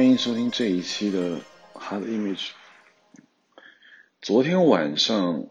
[0.00, 1.40] 欢迎收听这一期的
[1.74, 2.52] Hard Image。
[4.22, 5.46] 昨天晚上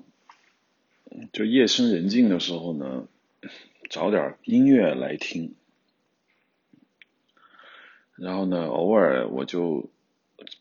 [1.31, 3.07] 就夜深人静的时候呢，
[3.91, 5.53] 找点音乐来听，
[8.15, 9.91] 然后呢，偶尔我就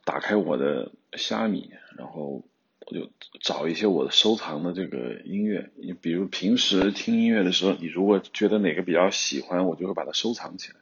[0.05, 2.45] 打开我的虾米，然后
[2.81, 3.09] 我就
[3.41, 5.71] 找一些我的收藏的这个音乐。
[5.77, 10.81] 你比如平时听音乐的时候，你如果觉得哪个比较喜欢，我就会把它收藏起来。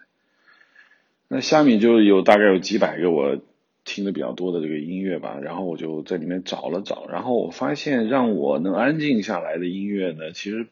[1.28, 3.38] 那下面就有大概有几百个我
[3.84, 10.66] 听的比较多的这个音乐吧，然后我就在里面找了找，然后我发现让我能安静下来的音乐呢，其实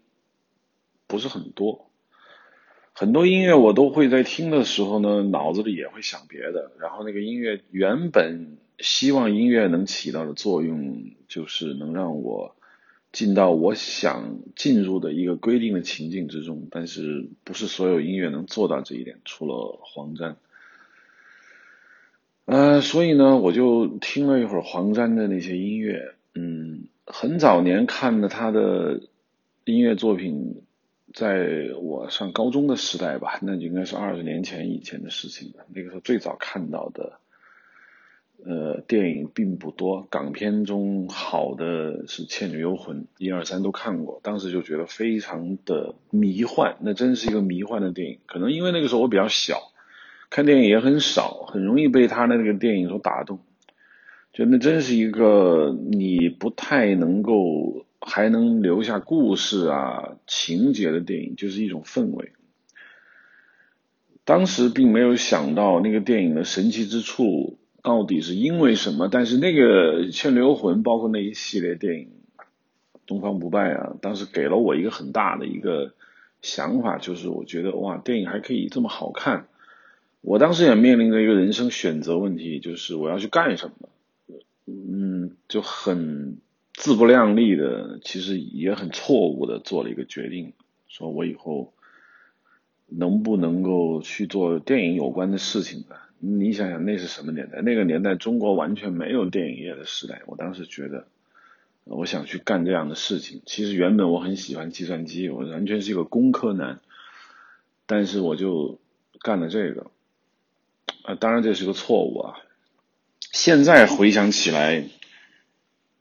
[1.06, 1.90] 不是很多。
[2.92, 12.54] 很多音乐我都会在听的时候呢，脑子里也会想别的，然后那个音乐原本希望音乐能起到的作用，就是能让我。
[13.12, 20.36] 进到我想进入的一个规定的情境之中，但是不是所有音乐能做到这一点，除了黄沾。
[22.46, 29.00] 呃，所以呢，我就听了一会儿黄沾的那些音乐，嗯，很早年看的他的
[29.64, 30.62] 音乐作品，
[31.12, 35.64] 在我上高中的时代吧，那就应该是二十年前以前的事情了。
[35.74, 37.18] 那个时候最早看到的。
[38.46, 48.18] 呃，电影并不多，港片中好的是《倩女幽魂》，一二三都看过，当时就觉得非常的迷幻，那真是一个迷幻的电影。
[48.26, 49.72] 可能因为那个时候我比较小，
[50.34, 53.38] 看电影也很少，很容易被他的那个电影所打动。
[54.32, 62.32] 就那真是一个你不太能够还能留下故事啊情节的电影，就是一种氛围。
[64.24, 67.56] 当时并没有想到那个电影的神奇之处。
[67.80, 69.08] 到底是因为什么？
[69.08, 72.08] 但是那个《倩女幽魂》包括那一系列电影，
[73.06, 75.92] 《东方不败》啊，当时给了我一个很大的一个
[76.42, 79.46] 想法，就是我觉得哇，电影还可以这么好看。
[80.24, 83.88] 我当时也面临着一个人生选择问题，就是我要去干什么？
[84.66, 86.38] 嗯，就很
[86.72, 90.54] 自不量力的，其实也很错误的做了一个决定，
[90.88, 91.74] 说我以后
[92.86, 95.96] 能不能够去做电影有关的事情呢？
[96.18, 97.60] 你想想，那是什么年代？
[97.60, 100.22] 那个年代，中国完全没有电影业的时代。
[100.24, 101.06] 我当时觉得，
[101.84, 103.42] 我想去干这样的事情。
[103.44, 106.80] 其实原本我很喜欢计算机，我完全是一个工科男，
[107.84, 108.78] 但是我就
[109.20, 109.90] 干了这个。
[111.04, 112.34] 啊，当然这是个错误啊。
[113.30, 114.84] 现在回想起来，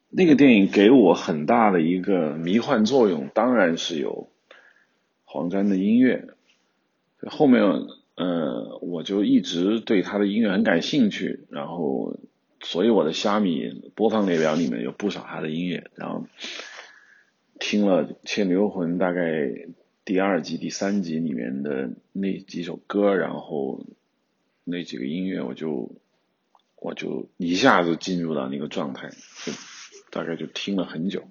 [0.09, 4.29] 那个电影给我很大的一个迷幻作用，当然是有
[5.25, 6.29] 黄沾的音乐。
[7.27, 7.61] 后面。
[8.15, 12.15] 呃，我就一直对他的音乐很感兴趣，然后，
[12.61, 16.27] 所以我的虾米播放列表里面有不少他的音乐，然后
[17.59, 19.65] 听了《倩女幽魂》大概
[20.05, 23.83] 第二集、第三集里面的那几首歌，然后
[24.63, 25.91] 那几个音乐，我就
[26.75, 29.09] 我就一下子进入到那个状态，
[29.45, 29.51] 就
[30.11, 31.23] 大概就听了很久。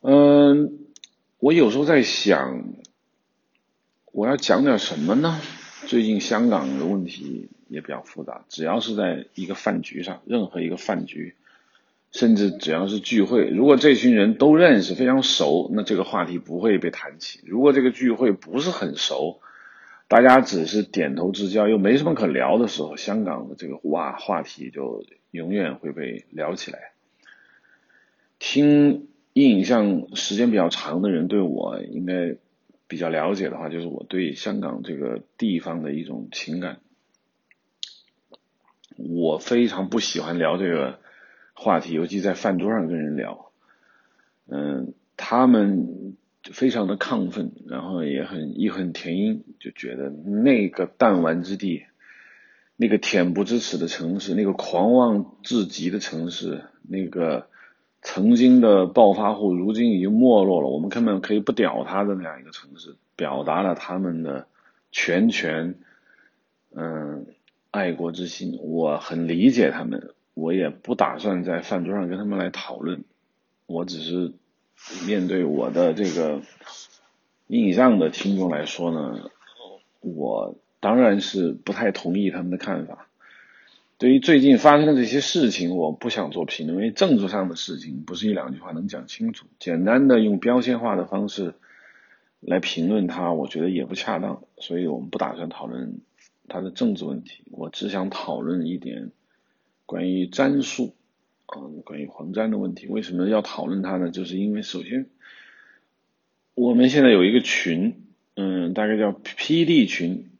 [0.00, 0.78] 嗯，
[1.38, 2.64] 我有时候在想。
[4.12, 5.38] 我要讲点什么呢？
[5.88, 11.34] 最近香港的问题也比较复杂，只要是在一个饭局上，任何一个饭局，
[12.12, 19.38] 甚至只要是聚会，如果这群人都认识、非常熟，那这个话题不会被谈起；如果这个聚会不是很熟，
[20.08, 26.92] 大家只是点头之交，又没什么可聊的时候，香港的这个哇话题就永远会被聊起来。
[28.38, 32.36] 听影像时间比较长的人对我应该。
[32.88, 36.78] 比较了解的话，就是我对香港这个地方的一种情感。
[38.96, 41.00] 我非常不喜欢聊这个
[41.52, 43.50] 话题，尤其在饭桌上跟人聊。
[44.46, 46.16] 嗯，他们
[46.52, 51.84] 非常的亢奋，然后也很义愤填膺，就觉得那个弹丸之地，
[52.76, 57.48] 那个恬不知耻的城市，那个狂妄至极的城市，那个。
[58.02, 60.68] 曾经的暴发户，如今已经没落了。
[60.68, 64.46] 我们根本可以不屌他的那样一个城市，表达了他们的
[64.92, 65.74] 拳拳，
[66.72, 67.26] 嗯，
[67.72, 68.60] 爱国之心。
[68.62, 73.02] 我很理解他们，我也不打算在饭桌上跟他们来讨论。
[73.66, 74.32] 我只是
[75.06, 76.42] 面对我的这个
[77.46, 79.30] 印象的听众来说呢，
[80.00, 83.08] 我当然是不太同意他们的看法。
[83.98, 89.46] 对于最近发生的这些事情，我不想做评论，因为政治上的事情不是一两句话能讲清楚。
[89.58, 91.54] 简单的用标签化的方式
[92.40, 96.00] 来评论它，我觉得也不恰当，所以我们不打算讨论
[96.46, 97.44] 它的政治问题。
[97.50, 99.12] 我只想讨论一点
[99.86, 100.94] 关于詹术
[101.46, 102.86] 啊，关于黄沾的问题。
[102.86, 104.10] 为什么要讨论它呢？
[104.10, 105.06] 就是因为首先
[106.54, 108.04] 我们现在有一个群，
[108.34, 110.30] 嗯，大概叫 PD 群，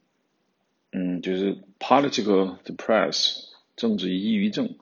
[0.93, 1.59] 嗯，就是。
[1.79, 4.77] political depress 政治抑郁症。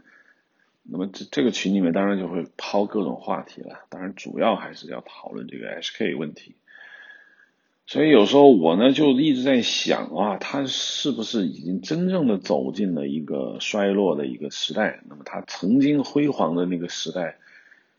[0.85, 6.55] 那么这这个群里面当然就会抛各种话题了，当然主要还是要讨论这个 HK 问题。
[7.86, 15.02] 所以有时候我呢就一直在想啊，他是不是已经真正的走进了一个衰落的一个时代？
[15.08, 17.36] 那么他曾经辉煌的那个时代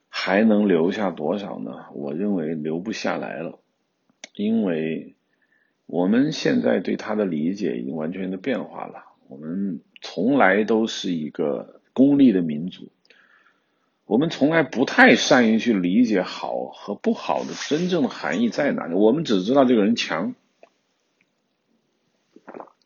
[0.09, 1.85] 还能留下多少呢？
[1.93, 3.59] 我认为留不下来了，
[4.35, 5.15] 因为
[5.85, 9.03] 我们现在对他的理解已经完全的变化了。
[9.27, 11.81] 我们从来都是一个。
[11.95, 12.89] 功利的民族，
[14.05, 18.93] 我们从来不太善于去理解好和不好的真正的含义在哪里。
[18.93, 20.35] 我们只知道这个人强，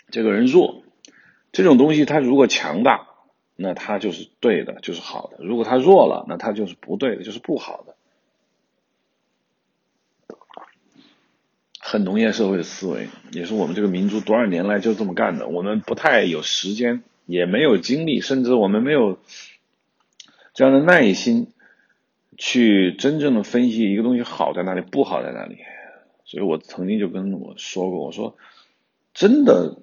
[0.10, 0.84] 这个人弱。
[1.52, 3.08] 这种东西，他如果强大，
[3.56, 7.96] 那他就是对的，就是好的；如果他弱了，那他就是不对的，就是不好的。
[11.80, 15.48] 很农业社会的思维，也是我们这个民族多少年来就这么干的。
[15.48, 17.04] 我们不太有时间。
[17.26, 19.20] 也没有精力，甚至我们没有
[20.60, 21.54] 这样的耐心
[22.38, 25.60] 去真正的分析一个东西好在哪里，不好在哪里。
[26.26, 28.36] 所以我曾经就跟我说过，我说
[29.14, 29.78] 真的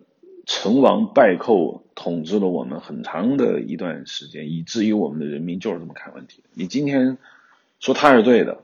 [0.45, 6.43] 成王败寇统治了我们很长的一段时间，以至于我们的人民就是这么看问题。
[6.53, 7.17] 你今天
[7.81, 8.59] 说他是对的，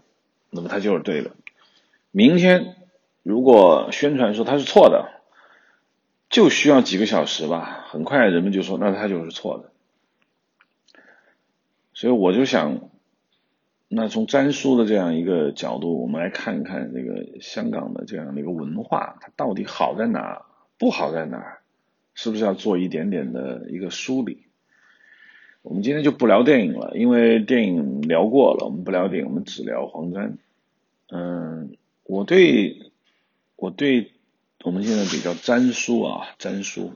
[0.50, 1.30] 那么他就是对的；
[2.10, 2.76] 明天
[3.22, 5.08] 如果宣传说他是错的。
[6.28, 9.71] 就需要几个小时吧，很快人们就说那他就是错的，
[12.02, 12.90] 所以我就想，
[13.86, 20.44] 那从詹叔的这样一个角度，我们来看一看这个香港的这样的一个文化，它到底好在哪，
[20.78, 21.60] 不好在哪，
[22.14, 24.46] 是不是要做一点点的一个梳理？
[25.62, 30.38] 我们今天就不聊电影了，因为电影聊过了，我们不聊电影，我们只聊黄沾。
[31.08, 32.90] 嗯，我对，
[33.54, 34.10] 我对。
[34.64, 36.94] 我们现在比较詹叔啊，詹叔，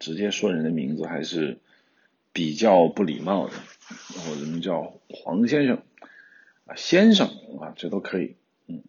[0.00, 1.58] 直接说人的名字还是
[2.32, 3.52] 比较不礼貌的，
[3.88, 5.82] 或者们叫黄先生
[6.66, 7.28] 啊，先生
[7.60, 8.36] 啊，这都可以。
[8.66, 8.82] 嗯，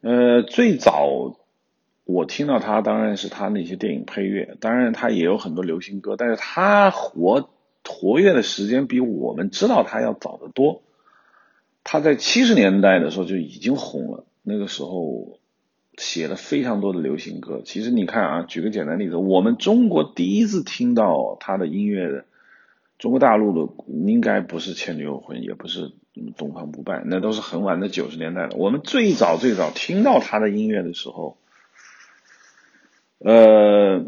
[0.00, 1.36] 呃，最早
[2.04, 7.48] 我听到他当然是他那些电影配乐，当然他也有很多流行歌，但是他活
[7.84, 10.82] 活跃的时间比我们知道他要早得多。
[11.84, 15.38] 他在七十年代的时候就已经红了，那个时候。
[15.98, 17.62] 写了非常多的流行歌。
[17.64, 22.26] 其实你看啊，举个简单例子，我们中国第一次听到他的音乐的，
[22.98, 23.72] 中国大陆的
[24.06, 25.88] 应该不是《倩女幽魂》，也不是
[26.36, 28.56] 《东方不败》，那都是很晚的九十年代了。
[28.56, 31.36] 我们最早最早听到他的音乐的时候，
[33.18, 34.06] 呃，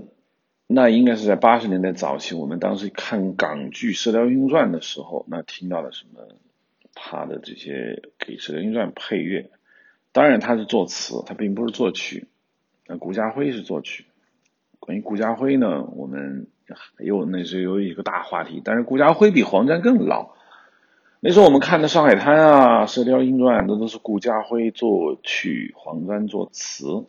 [0.67, 2.35] 那应该是在八十年代早期。
[2.35, 6.21] 我们当时看港剧《射雕英雄传》的时候，那听到了什么？
[6.95, 9.51] 他的这些给《射雕英雄传》配乐。
[10.11, 12.27] 当然他是作词，他并不是作曲。
[12.87, 14.07] 那顾家辉是作曲。
[14.81, 16.49] 关于顾家辉呢，我们
[16.99, 18.63] 又那是有一个大话题。
[18.65, 20.31] 但是顾家辉比黄沾更老。
[21.21, 27.05] 那时候我们看的《上海滩》啊，《射雕英雄传》那都是顾家辉作曲，黄沾作词。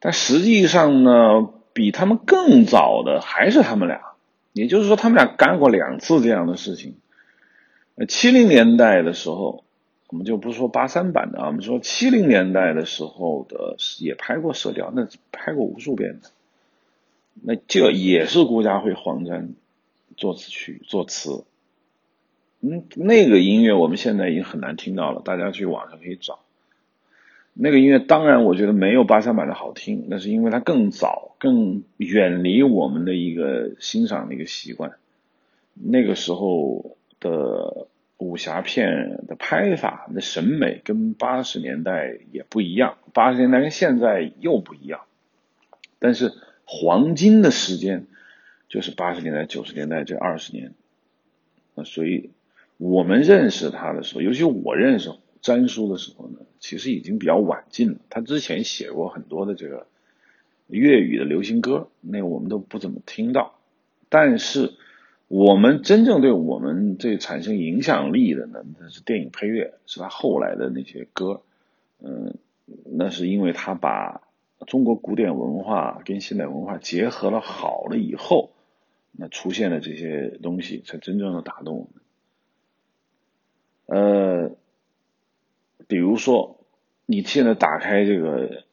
[0.00, 4.00] 但实际上呢，比他们更早的还是他们俩。
[4.52, 6.96] 也就是说，他们俩干过两次这样的事情。
[8.08, 9.62] 七零年代的时候。
[10.08, 16.28] 我们就不说八三版的啊，我们说七零年代的时候的也拍过《射雕》，那拍过无数遍的。
[17.42, 19.54] 那这也是顾家辉、黄沾
[20.16, 21.44] 作词曲、作词。
[22.60, 26.40] 嗯，那个音乐我们现在已经很难听到了，大家去网上可以找。
[27.52, 34.92] 那个音乐当然我觉得没有八三版的好听，那是因为它更早、更远离我们的一个欣赏的一个习惯。
[35.74, 37.88] 那个时候的。
[38.16, 45.00] 武侠片的拍法的审美跟八十年代也不一样，八十年代跟现在又不一样。
[45.98, 46.32] 但是
[46.64, 48.06] 黄金的时间
[48.68, 50.72] 就是八十年代、九十年代这二十年。
[51.74, 52.30] 那所以
[52.76, 57.98] 我们认识他的时候，尤其我认识詹叔的时候呢，其实已经比较晚近了。
[58.10, 59.86] 他之前写过很多的这个
[60.68, 63.58] 粤语的流行歌，那我们都不怎么听到。
[64.08, 64.72] 但是
[65.28, 71.42] 我们真正对我们这产生影响力的呢，那是电影配乐，是他后来的那些歌，
[72.00, 72.34] 嗯，
[72.84, 74.22] 那是因为他把
[74.66, 78.50] 中国古典文化跟现代文化结合了好了以后，
[79.12, 81.88] 那出现的这些东西才真正的打动我
[83.86, 84.50] 们。
[84.50, 84.56] 呃，
[85.86, 86.60] 比如说
[87.06, 88.64] 你现在打开这个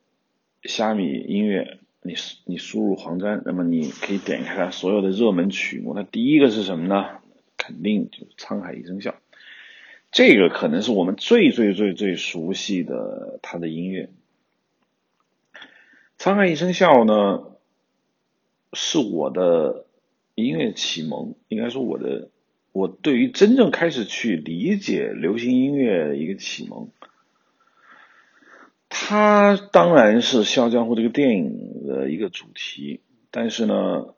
[0.63, 1.77] 虾米音乐。
[2.03, 5.93] 你你输入黄沾，那么你可以点开它所有的热门曲目。
[5.93, 7.19] 那第一个是什么呢？
[7.57, 9.11] 肯定就是《沧海一声笑》，
[10.11, 14.05] 这个可能是我们最最最最熟悉的他的音乐。
[16.21, 17.45] 《沧海一声笑》呢，
[18.73, 19.87] 是我的
[20.35, 22.29] 音乐启蒙，应该说我的
[22.71, 26.89] 我对于真正开始去理解流行音乐一个启蒙。
[28.87, 32.99] 它当然是《笑傲江湖》这个电影的一个主题，
[33.31, 34.13] 但是呢，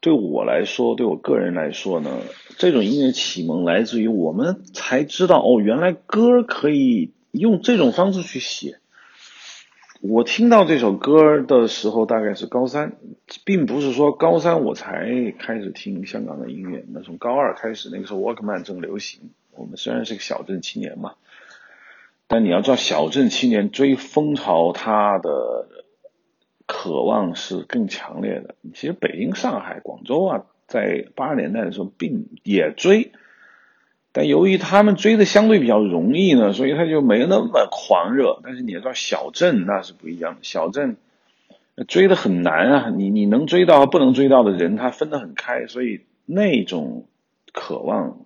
[0.00, 2.18] 对我来说，对我个人来说呢，
[2.56, 8.80] 这种音乐启蒙来自于我们才知道哦，原来歌可以用这种方式去写。
[10.00, 12.92] 我听到这首歌的时候，大概是高三，
[13.44, 19.30] 并不是说高三我才开始听香港的音乐，那从高二开始，那个时候 Walkman 正流行。
[19.56, 21.14] 我们虽然是个小镇青年嘛。
[22.30, 25.66] 但你要知道，小镇青年追风潮，他的
[26.66, 28.54] 渴望是更强烈的。
[28.74, 33.12] 其实北京、上海、广州啊，在八十年代的时候，并也追，
[34.12, 38.40] 但由于他们追的相对比较容易呢，所以他就没那么狂热。
[38.42, 40.96] 但是你知道，小镇那是不一样的，小镇
[41.86, 42.90] 追的很难啊。
[42.90, 47.06] 你你能追到不能追到的人，他分得很开，所以那种
[47.52, 48.18] 渴望。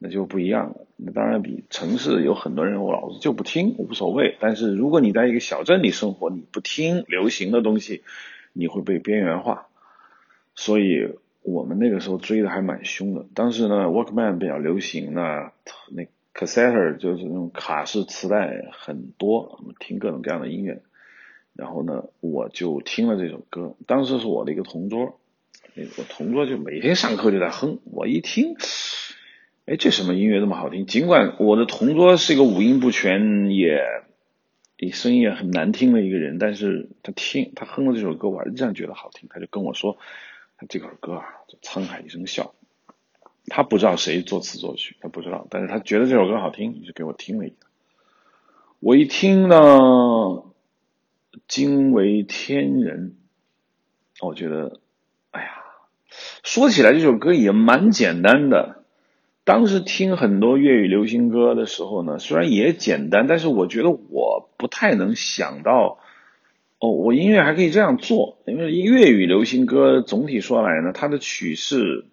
[0.00, 0.86] 那就不一样了。
[0.94, 4.36] 那当然比城市有很多人，我老子就不听，无所谓。
[4.38, 8.04] 但是如果你在一个小镇里生活，你不听流行的东西，
[8.52, 9.66] 你会被边缘化。
[10.54, 13.26] 所以我们那个时候追的还蛮凶的。
[13.34, 15.52] 当时呢，Walkman 比较流行，那
[15.90, 20.82] 那 cassette 就是那种卡式磁带很多，听各种各样的音乐。
[21.54, 23.74] 然后呢，我就听了这首歌。
[23.86, 25.18] 当时是我的一个同桌，
[25.74, 28.54] 那个同桌就每天上课就在哼，我一听。
[29.66, 30.86] 哎，这什么音乐这么好听？
[30.86, 33.82] 尽管我的同桌是一个五音不全，也，
[34.92, 39.28] 声音也很难听的一个人，但是他听他哼了这首歌，我还是这样觉得好听。
[39.28, 39.98] 他就跟我说，
[40.66, 42.54] 这首歌啊，叫《沧海一声笑》，
[43.46, 47.54] 他不知道谁作词作曲，他不知道，但是他觉得这首歌好听，就给我听了一下。
[48.80, 49.56] 我一听呢，
[51.46, 53.16] 惊为天人，
[54.20, 54.80] 我觉得，
[55.30, 55.50] 哎呀，
[56.42, 58.84] 说起来这首歌也蛮简单的。
[59.44, 65.98] 当时听很多粤语流行歌的时候呢，虽然也简单，但是我觉得我不太能想到，
[66.80, 68.38] 哦，我音乐还可以这样做。
[68.46, 72.04] 因为粤语流行歌总体说来呢，它的曲式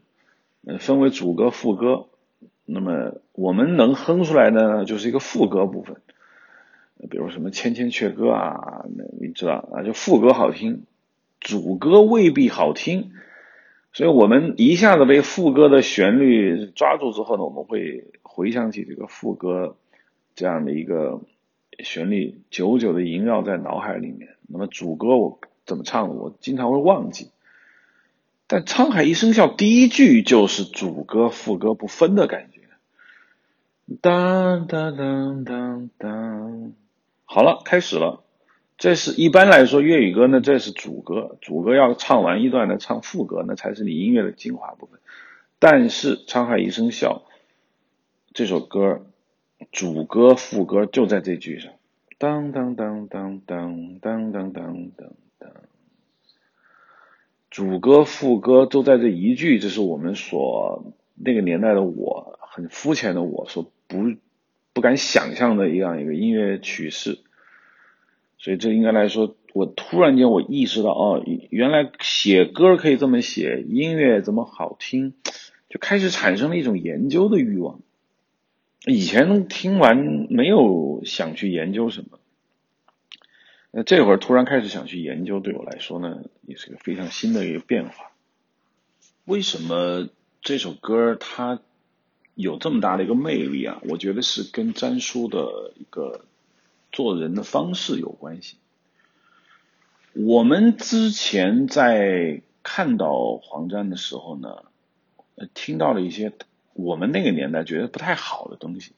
[0.79, 2.07] 分为主歌、副歌。
[2.65, 5.97] 那么我们能哼出来的呢，就是一个副歌部分，
[7.11, 10.85] 比如什么《千千阙歌》啊，那你知道啊，就副歌好听，
[11.39, 13.11] 主歌未必好听。
[13.93, 19.77] 所以我们一下子被副歌的旋律抓住之后呢，我们会回想起这个副歌
[20.33, 21.21] 这样的一个
[21.79, 24.34] 旋律，久久的萦绕在脑海里面。
[24.47, 27.31] 那么主歌我怎么唱，我经常会忘记。
[28.47, 32.61] 但《沧海一声笑》第一句就是主歌副歌不分的感觉。
[34.01, 36.73] 当当当当当，
[37.25, 38.23] 好了，开始了。
[38.77, 44.99] 这是一般来说粤语歌呢，这是主歌，主歌要唱完一段呢，唱副歌，那才是你音乐的精华部分。
[45.59, 47.23] 但是《沧海一声笑》
[48.33, 49.05] 这首歌，
[49.71, 51.71] 主歌副歌就在这句上，
[52.17, 55.51] 当当当当当当当当当当，
[57.49, 64.15] 主歌副歌都在这一句，这是我们所那个年代的我很肤浅的我所不
[64.71, 67.19] 不敢想象的一样一个音乐曲式。
[68.37, 75.15] 所以这应该来说，我突然间我意识到，哦，原来写歌可以这么写，音乐这么好听，
[75.67, 77.81] 就开始产生了一种研究的欲望。
[78.85, 82.19] 以前听完没有想去研究什么，
[83.71, 88.11] 那这会儿突然开始想去研究，对我来说呢，也是个非常新的一个变化。
[89.25, 90.09] 为什么
[90.41, 91.59] 这首歌它
[92.33, 93.81] 有这么大的一个魅力啊？
[93.89, 96.25] 我觉得是跟詹叔的一个。
[96.91, 98.55] 做人的方式有关系。
[100.13, 104.63] 我们之前在看到黄沾的时候呢，
[105.53, 106.31] 听到了一些
[106.75, 108.91] 我们那个年代觉得不太好的东西。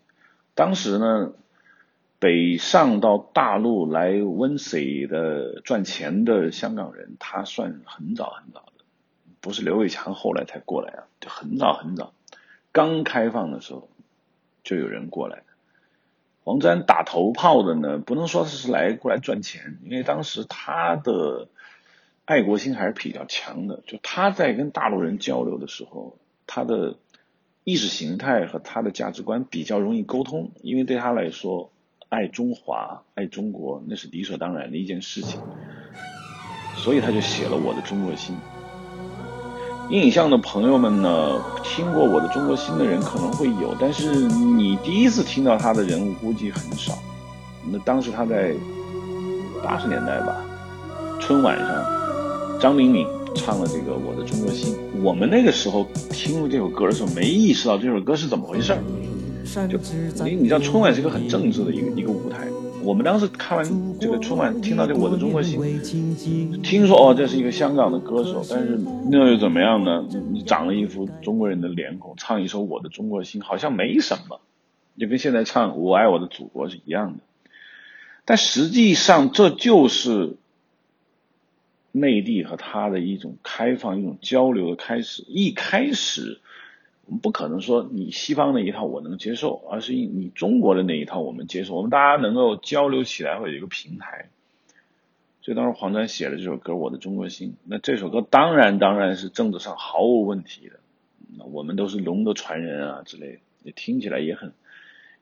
[0.56, 1.32] 当时呢，
[2.18, 8.84] 北上到大陆来温水的赚钱的香港人，他算很早很早的，
[9.40, 12.14] 不是刘伟强后来才过来啊，就很早很早，
[12.72, 13.88] 刚开放的时候
[14.64, 15.44] 就有人过来。
[16.44, 21.50] 黄沾打头炮的呢，不能说是来过来赚钱，因为当时他的
[22.26, 23.84] 爱国心还是比较强的。
[23.86, 26.18] 就他在跟大陆人交流的时候，
[26.48, 26.96] 他的
[27.68, 31.70] 意识形态和他的价值观比较容易沟通，因为对他来说，
[32.08, 35.42] 爱中华、爱中国那是理所当然的一件事情，
[36.78, 38.38] 所以他就写了《我的中国心》。
[39.92, 46.98] 影像的朋友们呢，听过我的《中国心》的人可能会有，但是你第一次听到他的人物估计很少。
[47.70, 48.56] 那当时他在
[49.62, 50.38] 八十年代吧，
[51.20, 53.06] 春晚上，张明敏
[53.38, 54.76] 唱了这个《我的中国心》。
[55.02, 58.80] 我们那个时候听这首歌的时候，没意识到这首歌是怎么回事儿。
[59.70, 59.80] 就
[60.26, 62.48] 你你知道，春晚是一个很政治的一个一个舞台。
[62.84, 65.60] 我们当时看完这个春晚，听到这《我的中国心》，
[66.62, 68.78] 听说哦，这是一个香港的歌手，但是
[69.10, 70.06] 那又怎么样呢？
[70.32, 74.40] 你长了一副中国人的脸孔，唱一首《我的中国心》，好像没什么，
[74.98, 77.20] 就跟现在唱《我爱我的祖国》是一样的。
[78.26, 80.36] 但实际上，这就是
[82.00, 85.24] 内地和他的一种开放、一种交流的开始。
[85.28, 86.40] 一开始。
[87.06, 91.74] 我们不可能说你西方那一套我能接受，而是你中国的那一套我们接受。
[91.74, 94.28] 我们大家能够交流起来，会有一个平台。
[95.42, 100.82] 所以当时黄沾写了这首歌《我的中国心》，那这首歌当然当然是政治上毫无问题的。
[101.38, 104.52] 那我们都是龙的传人啊之类的，也听起来也很，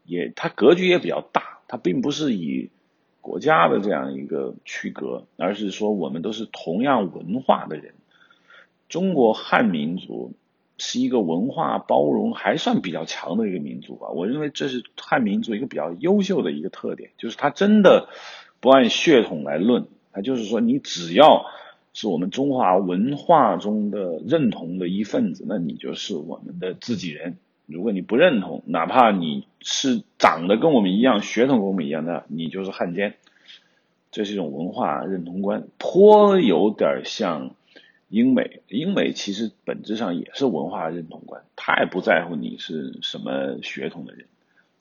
[0.06, 1.60] 也它格局也比较大。
[1.68, 2.72] 它并不是以
[3.26, 7.96] 国家的这样一个区隔，而是说我们都是同样文化的人。
[8.88, 10.34] 中国汉民族。
[10.78, 18.10] 是一个文化包容还算比较强的一个民族吧，我认为这是汉民族一个比较优秀的一个特点，就是他真的
[18.60, 21.46] 不按血统来论，他就是说你只要
[21.94, 27.38] 是我们中华文化中的认同的一份子，那你就是我们的自己人。
[27.66, 33.16] 如果你不认同，哪怕你是长得跟我们一样，血统跟我们一样的，你就是汉奸。
[34.12, 37.56] 这是一种文化认同观，颇有点像。
[38.08, 44.28] 英美，英美其实本质上也是文化认同观，他也不在乎你是什么血统的人，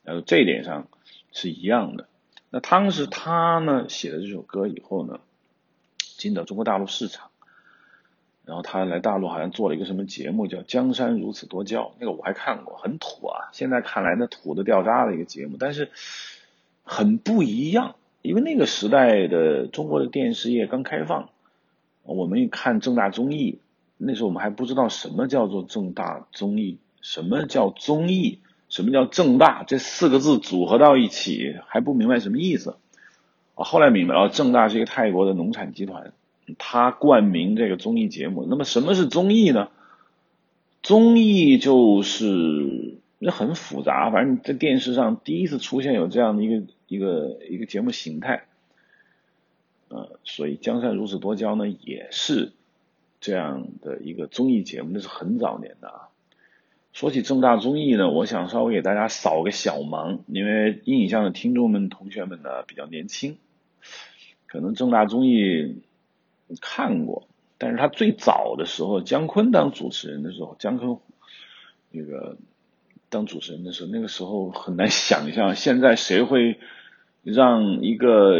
[0.03, 0.87] 然后这一点上
[1.33, 2.07] 是一样的。
[2.51, 5.19] 那当时他呢写了这首歌以后呢，
[5.97, 7.31] 进到中国大陆市场，
[8.45, 15.89] 然后他来大陆好像做了一个什么节目叫《江山如此多娇》，那个我还看过，很土啊，现在看来那土的掉渣的一个节目，但是
[16.83, 21.29] 很不一样，因为那个时代的中国的电视业刚开放。
[22.07, 23.57] 我们看正大综艺，
[23.97, 32.77] 那时候我们还不知道什么叫做正大综艺，什么叫综艺，什么叫正大，这四个字组合到一起还不明白什么意思。
[33.55, 36.13] 啊，后来明白了，正大是一个泰国的农产集团，
[36.57, 38.45] 他冠名这个综艺节目。
[38.49, 39.69] 那么什么是综艺呢？
[40.83, 48.45] 综艺就是那很复杂，反正在电视上第一次出现有这样的一个一个一个节目形态。
[49.87, 52.51] 呃，所以江山如此多娇呢，也是
[53.21, 56.09] 这样的一个综艺节目，那是很早年的啊。
[56.91, 63.37] 说起正大综艺呢，我想稍微给大家扫个小盲，因为音影像的听众们、同学们呢比较年轻，
[64.47, 65.81] 可能正大综艺
[66.61, 67.27] 看过，
[67.57, 70.97] 但是他最早的时候，姜昆当主持人的时候，姜昆
[71.91, 72.37] 那个
[73.09, 76.59] 当主持人的时候，那个时候很难想象，现在谁会
[77.23, 78.35] 让一个。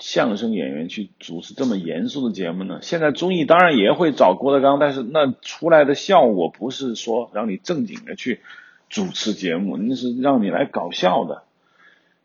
[0.00, 2.78] 相声演员去主持这么严肃的节目呢？
[2.82, 8.38] 现在综艺当然也会找郭德纲，但是那出来的效果不是说让你正经的去
[8.88, 11.42] 主持节目，那是让你来搞笑的。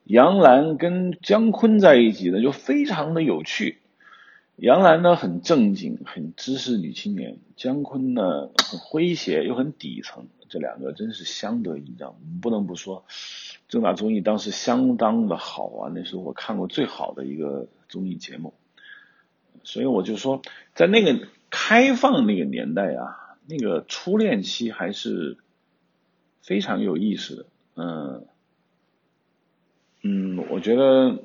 [0.03, 3.79] 杨澜跟姜昆在一起呢，就非常的有趣。
[4.55, 13.05] 杨澜呢很正经，很知识女青年；姜昆呢很诙谐又很底层，这两个真是相得益彰，不能不说。
[13.67, 18.53] 正大综艺当时相当的好啊，那是我看过最好的一个综艺节目。
[19.63, 20.41] 所以我就说，
[20.75, 25.37] 在那个开放那个年代啊，那个初恋期还是
[26.41, 27.45] 非常有意思的。
[27.75, 28.25] 嗯
[30.03, 31.23] 嗯，我觉得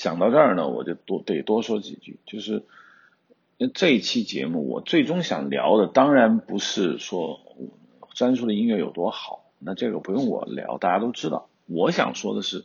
[0.00, 2.20] 想到这儿呢，我就多得多说几句。
[2.24, 2.62] 就是
[3.74, 7.40] 这一期节目，我最终想聊的，当然不是说
[8.14, 9.50] 詹叔的音乐有多好。
[9.58, 11.48] 那这个不用我聊，大家都知道。
[11.66, 12.64] 我想说的是，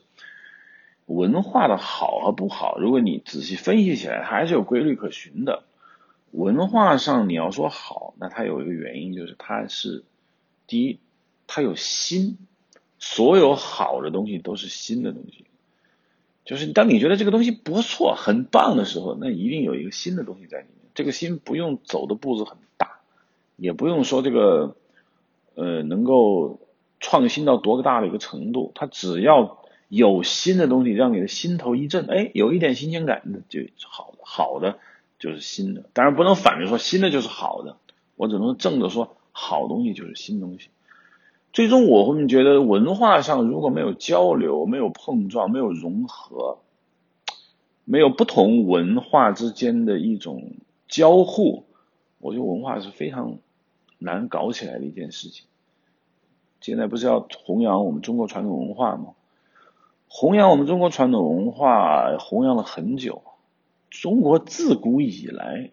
[1.08, 5.64] 文化的好和不好，如果你仔细分析起来，它还是有规律可循的。
[6.30, 10.04] 文化上你要说好，那它有一个原因，就是它是
[10.68, 11.00] 第一，
[11.48, 12.38] 它有新，
[13.00, 15.48] 所有好的东西都是新的东西。
[16.46, 20.92] 就是当你觉得这个东西不错、很棒的时候，那一定有一个新的东西在里面。
[20.96, 23.00] 这个新不用走的步子很大，
[23.58, 24.76] 也不用说这个
[25.56, 26.60] 呃能够。
[27.06, 34.80] 创新到多个大的一个程度，它只要有新的东西，让你的心头一震，哎，有一点新鲜感，那就好的，好的
[35.20, 35.84] 就是新的。
[35.92, 37.76] 当然不能反着说新的就是好的，
[38.16, 40.70] 我只能正着说好东西就是新东西。
[41.54, 46.58] 最终我会觉得文化上如果没有交流、没有碰撞、没有融合，
[47.86, 50.56] 没有不同文化之间的一种
[50.88, 51.66] 交互，
[52.18, 53.38] 我觉得文化是非常
[54.00, 55.46] 难搞起来的一件事情。
[56.60, 59.14] 现在不是要弘扬我们中国传统文化吗？
[60.08, 63.22] 弘扬我们中国传统文化，弘扬了很久。
[63.92, 65.70] 中国自古以来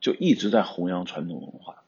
[0.00, 1.79] 就一直在弘扬传统文化。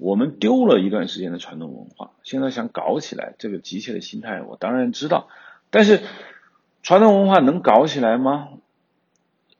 [0.00, 5.28] 我们丢了一段时间的传统文化，现在想搞起来，这个急切的心态我当然知道。
[5.68, 6.00] 但是
[6.82, 8.48] 传统文化能搞起来吗？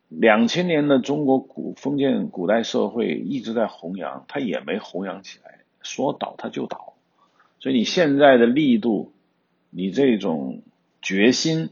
[0.08, 6.94] 两千年的中国古封建古代社会一直在弘扬，它也没弘扬起来，说倒它就倒。
[7.58, 9.12] 所以你现在的力度，
[9.68, 10.62] 你这种
[11.02, 11.68] 决心，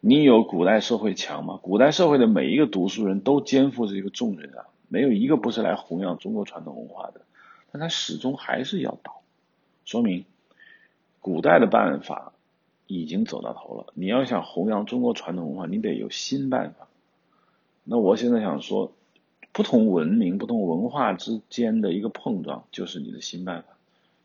[0.00, 1.60] 你有古代社会强吗？
[1.62, 7.20] 古代社会的每一个读书人都肩负着一个重任啊，没有一个不是来弘扬中国传统文化的。
[7.74, 9.22] 但他始终还是要倒，
[9.84, 10.26] 说明
[11.20, 12.32] 古代的办法
[12.86, 13.92] 已经走到头了。
[13.94, 16.86] 你要想弘扬中国传统文化，你得有新办法。
[17.82, 18.92] 那我现在想说，
[19.50, 23.70] 不同文明、不同文化之间的一个碰撞，就是你的新办法。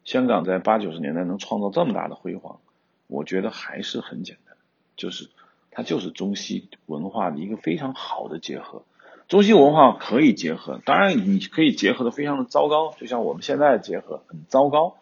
[0.05, 2.59] 香港在八九十年代能创造这么大的辉煌，
[3.07, 4.55] 我觉得还是很简单，
[4.95, 5.27] 就是
[5.71, 8.83] 它就是中西文化的一个非常好的结合。
[9.30, 14.98] 中西文化可以结合，当然你可以结合的非常的糟糕，就像我们现在结合很糟糕。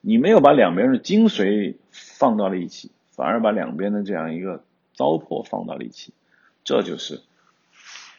[0.00, 4.62] 你没有把两边的精髓放到了一起，反而把两边的这样一个
[4.94, 6.12] 糟粕放到了一起，
[6.62, 7.22] 这就是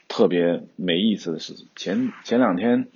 [0.10, 1.68] 特别没意思的事情。
[1.78, 2.90] 前前两天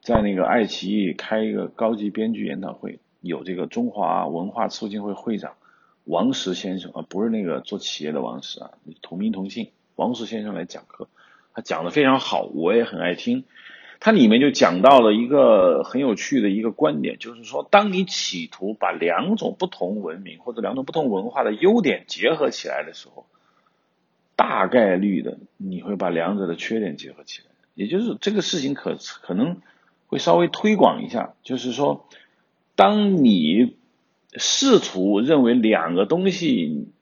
[0.00, 5.54] 在那个爱奇艺开一个高级编剧研讨会，有这个中华文化促进会会长
[6.02, 8.72] 王石先生啊，不是那个做企业的王石啊，
[9.02, 11.06] 同名同姓，王石先生来讲课。
[11.56, 13.44] 他讲的非常好，我也很爱听。
[13.98, 23.24] 它里面就讲到了一个很有趣的一个观点，就是说，当你企图把两种不同文明或者两种不同文化的优点结合起来的时候，
[24.36, 27.46] 大概率的你会把两者的缺点结合起来。
[27.72, 29.62] 也就是这个事情可可能
[30.08, 32.06] 会稍微推广一下，就是说，
[32.74, 33.76] 当你
[34.34, 36.92] 试图认为两个东西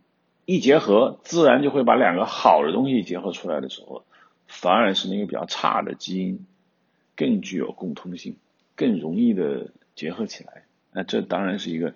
[0.44, 4.04] 一结合，自然就会把两个好的东西结合出来的时候。
[4.46, 6.46] 反而是那个比较差的基因
[7.16, 8.36] 更具有共通性，
[8.76, 10.64] 更容易的结合起来。
[10.92, 11.94] 那这当然是一个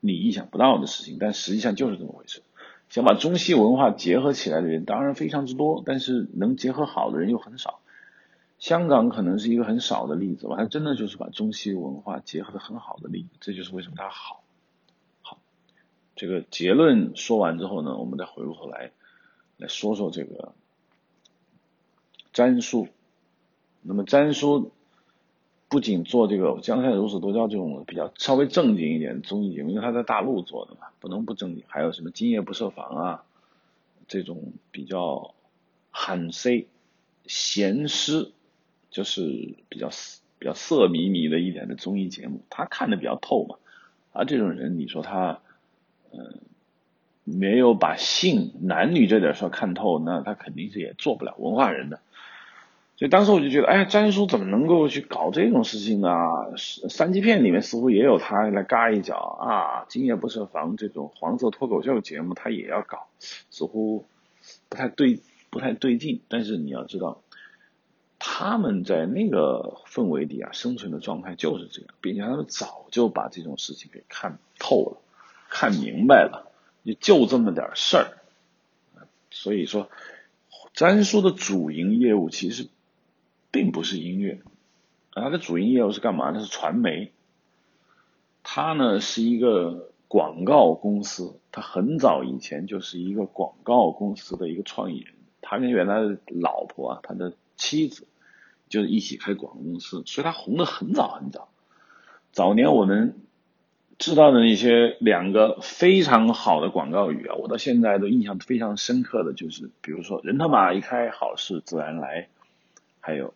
[0.00, 2.42] 你意想不到的事情，但实际上就是这么回事。
[2.90, 7.80] 想把中西文化结合起来的人当然非常之多，但是能结合好的人又很少。
[8.58, 14.44] 香港可能是一个很少的例子吧，它真的就是把中西文化结合的很好的例子，这就是为什么它好。
[15.22, 15.38] 好，
[16.14, 18.92] 这个结论说完之后呢，我们再回过头来
[19.56, 20.54] 来说说这个。
[22.34, 22.88] 詹叔，
[23.80, 24.72] 那么詹叔
[25.68, 31.64] 不仅做这个《江山如此多娇》这种比较稍微正经一点的综艺节目，因为他在大陆做的嘛，不能不正经。
[31.68, 33.24] 还有什么《今夜不设防》啊，
[34.08, 35.32] 这种比较
[35.92, 36.66] 喊 C
[37.26, 38.32] 闲诗，
[38.90, 39.90] 就是比较
[40.40, 43.56] 比较色迷迷的一点的综艺节目，他看的比较透嘛。
[44.12, 45.38] 而这种人，你说他
[46.12, 46.40] 嗯
[47.22, 52.00] 没有把性男女这点事看透，那他肯定是也做不了文化人的。
[52.96, 56.08] 所以当时我就觉得，哎呀，詹叔怎么能够去搞这种事情呢？
[56.56, 59.84] 三级片里面似乎也有他来嘎一脚啊。
[59.88, 63.08] 今夜不设防这种黄色脱口秀节目，他也要搞，
[63.50, 64.06] 似乎
[64.68, 65.18] 不太对，
[65.50, 66.20] 不太对劲。
[66.28, 67.20] 但是你要知道，
[68.20, 74.98] 他们在那个氛围底下生存的状态就是这样，并且他们早就把这种事情给看透了，
[75.48, 76.52] 看明白了，
[76.84, 78.06] 也就这么点事儿。
[79.32, 79.90] 所以说，
[80.74, 82.68] 詹叔的主营业务其实。
[83.54, 84.40] 并不是音乐，
[85.12, 86.40] 他的主营业务是干嘛呢？
[86.40, 87.12] 是传媒。
[88.42, 95.14] 他呢是一个广告公司，他很早以前就是一个广告公司的一个创意人。
[95.40, 98.08] 他跟原来的老婆啊，他的妻子
[98.68, 101.48] 就是一起开广告公司，所以他红的很早很早。
[102.32, 103.14] 早年我们
[103.98, 112.26] 知道的那些两个非常好的广告语啊，我到现在都印象非常深刻的就是，比如说“人头马一开，好事自然来”，
[112.98, 113.32] 还有。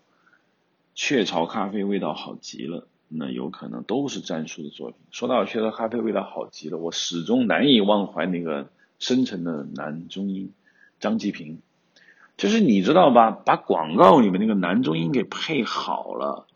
[0.99, 4.99] 雀巢咖啡味道好极了，那有可能都是詹叔的作品。
[5.13, 10.53] 说到雀巢咖啡味道好极了，我始终难以忘怀那个深沉的男中音
[10.99, 11.61] 张继平，
[12.37, 13.31] 就是你知道吧？
[13.31, 16.47] 把广告里面那个男中音给配好了，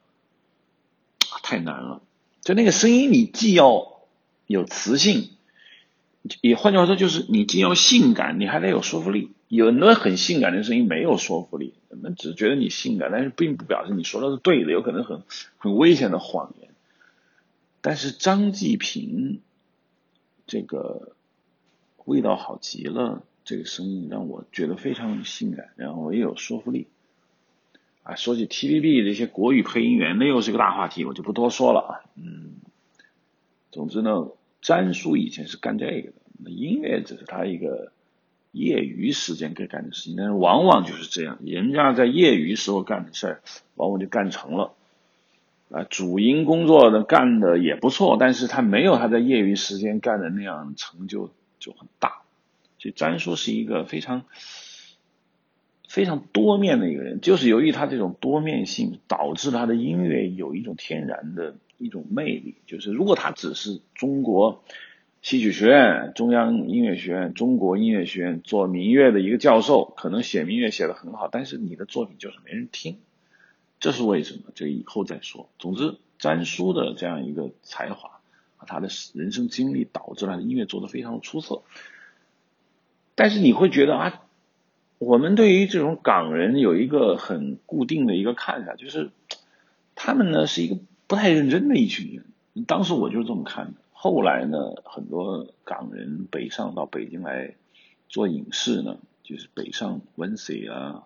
[1.44, 2.02] 太难了。
[2.40, 3.92] 就那个声音，你既要
[4.48, 5.31] 有磁性，
[6.40, 9.31] 也换句话说，就是你既要性感，你还得有说服力。
[9.54, 15.24] 有很多很性感的声音没有说服力，人们只觉得你性感，但是并不表示你说的是对的，有可能很
[15.58, 16.70] 很危险的谎言。
[17.82, 19.42] 但是张继平
[20.46, 21.12] 这个
[22.06, 26.86] 味道好极了，这个声音让我觉得非常性感，然后也有说服力。
[28.04, 31.92] 啊，说起 TVB 这些国语配音员，那又是个大话题，我就不多说了啊。
[32.16, 32.54] 嗯，
[33.70, 34.28] 总之呢，
[34.62, 37.91] 詹叔以前是干这个的，那音乐只是他一个。
[38.52, 43.42] 业余时间该干的事情，但是往往就是这样，人家在业余时候干的事儿，
[43.74, 44.74] 往往就干成了。
[45.70, 52.20] 啊，主营工作的干的也不错，但是他没有他在业余时间干的那样成就就很大。
[52.78, 54.24] 所以詹叔是一个非常
[55.88, 62.56] 非常多面的一个人，就是由于他这种多面性，导致他的音乐有一种天然的一种魅力。
[62.66, 64.62] 就是如果他只是中国
[65.22, 72.98] 戏曲学院、中央音乐学院、中国音乐学院做民乐的一个教授，可能写民乐写的很好，但是你的作品就是没人听。
[73.78, 74.50] 这是为什么？
[74.56, 75.48] 这以后再说。
[75.61, 78.20] 总之，詹叔的这样一个才华
[78.56, 81.62] 和，他的人生经历导致他的音乐做得非常出色。
[83.14, 84.24] 但是你会觉得啊，
[84.98, 89.12] 我们对于这种港人有一个很固定的一个看法，就是
[89.94, 92.24] 他们呢是一个不太认真的一群人。
[92.66, 93.74] 当时我就是这么看的。
[94.04, 97.54] 后来呢，很多港人北上到北京来
[98.08, 101.04] 做影视呢，就是北上文 C 啊。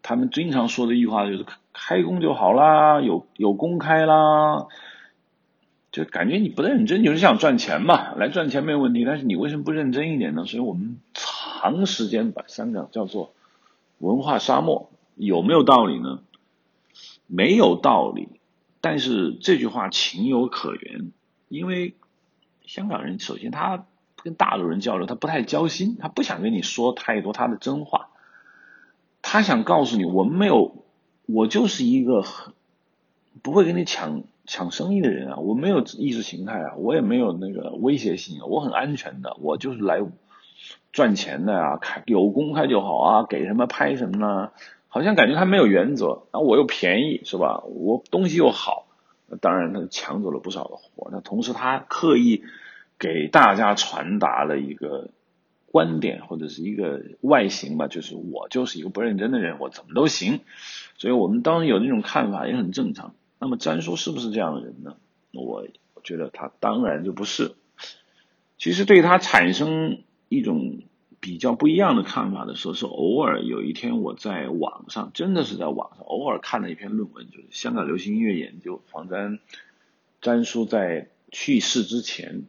[0.00, 4.68] 他们经常说的一句话就是开工就好啦，有有工开啦，
[5.90, 10.44] 就感觉你不认真，就是想赚钱嘛，来赚钱没有问题，但是你为什么不认真一点呢？
[10.44, 13.32] 所以我们长时间把香港叫做
[13.98, 16.20] 文化沙漠，有没有道理呢？
[17.26, 18.28] 没有道理，
[18.80, 21.10] 但是这句话情有可原，
[21.52, 21.96] 因为
[22.64, 23.84] 香港人首先他
[24.16, 28.08] 跟大陆人交流，他不太交心，他不想跟你说太多他的真话。
[29.20, 30.84] 他想告诉你，我们没有，
[31.26, 32.54] 我就是一个很
[33.42, 40.00] 不会跟你抢抢生意的人啊，我没有意识形态啊，我也没有那个威胁性，我很安全的，我就是来
[40.90, 44.52] 赚钱的啊，开有公开就好啊，给什么拍什么呢？
[44.88, 47.62] 好像感觉他没有原则，啊，我又便宜是吧？
[47.64, 48.86] 我东西又好，
[49.40, 52.44] 当然他抢走了不少的活，那同时他刻意
[52.98, 55.10] 给大家传达了一个。
[55.72, 60.40] 观点或者是一个外形吧，就是我就是一个不认真的人，我怎么都行，
[60.98, 63.14] 所以我们当然有那种看法也很正常。
[63.38, 64.96] 那么詹叔是不是这样的人呢？
[65.32, 65.66] 我
[66.04, 67.54] 觉得他当然就不是。
[68.58, 70.82] 其实对他产生一种
[71.22, 79.38] 比较不一样的看法的时候，是偶尔有一天我在网上，真的是在网上偶尔看了一篇论文，就是香港流行音乐研究黄沾
[80.20, 82.42] 詹叔在去世之前，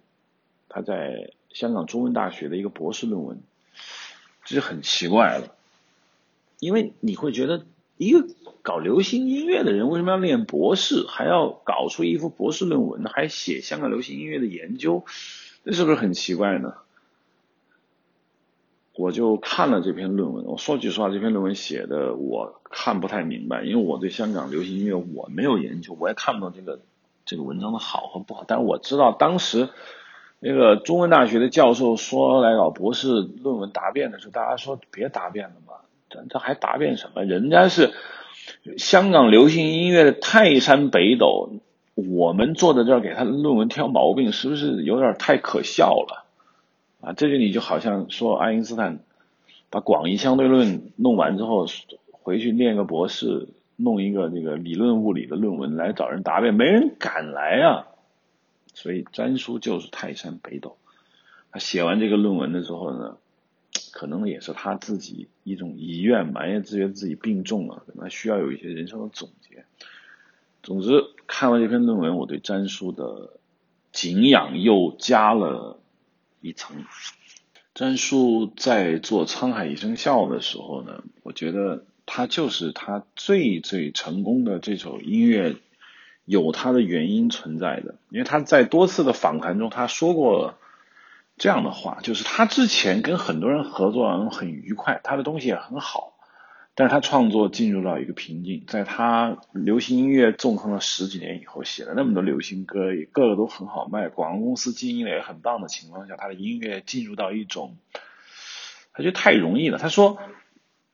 [0.67, 1.31] 他在。
[1.53, 3.39] 香港中文大学的一个博士论文，
[4.43, 5.53] 这就很奇怪了，
[6.57, 8.27] 因为你会觉得一个
[8.63, 15.05] 搞流行音乐的人为什么要念博士，还要搞出一幅博士论文，还写香港流行音乐的研究，
[15.63, 16.73] 这是不是很奇怪呢？
[18.95, 26.79] 我就看了这篇论文，我说句实话，这篇论文写的我看不太明白，因为我对香港流行音乐我没有研究，我也看不懂这个
[27.25, 29.69] 这个文章的好和不好，但是我知道当时。
[30.45, 37.23] 那个中文大学的教授说来搞博士论文答辩的时候，大家说别答辩了吧，这这还答辩什么？
[37.23, 37.93] 人家是
[38.77, 41.49] 香港流行音乐的泰山北斗，
[41.95, 46.22] 我们坐在这儿给他的论文挑毛病，是不是有点太可笑了？
[47.03, 48.99] 啊，这就你就好像说爱因斯坦
[49.69, 51.67] 把广义相对论弄完之后，
[52.11, 57.87] 回去念个博士，弄一个那个理论物理的论文来找人答辩，没人敢来啊。
[58.73, 60.77] 所以詹叔就是泰山北斗。
[61.51, 63.17] 他写完这个论文的时候呢，
[63.91, 69.65] 可能也是他自己一种遗愿吧，因为自觉自己病重了，可能需要有一些人生的总结。
[70.63, 73.33] 总之，看完这篇论文，我对詹叔的
[73.91, 75.79] 敬仰又加了
[76.43, 76.85] 一层。
[77.73, 85.55] 詹叔在做《沧海一声笑》的时候呢，我觉得他就是他最最成功的这首音乐。
[86.25, 90.57] 有他的原因存在的，因为他在多次的访谈中，他说过
[91.37, 96.12] 这样的话，就是他之前跟很多人合作很愉快，他的东西也很好，
[96.75, 107.77] 但是他创作进入到一个瓶颈，在他流行音乐纵横了十几年以后，写了那么多流行歌，也个个都很好卖，广告公司经营的也很棒的情况下，他的音乐进入到一种，
[108.91, 109.77] 他觉得太容易了。
[109.77, 110.17] 他说：“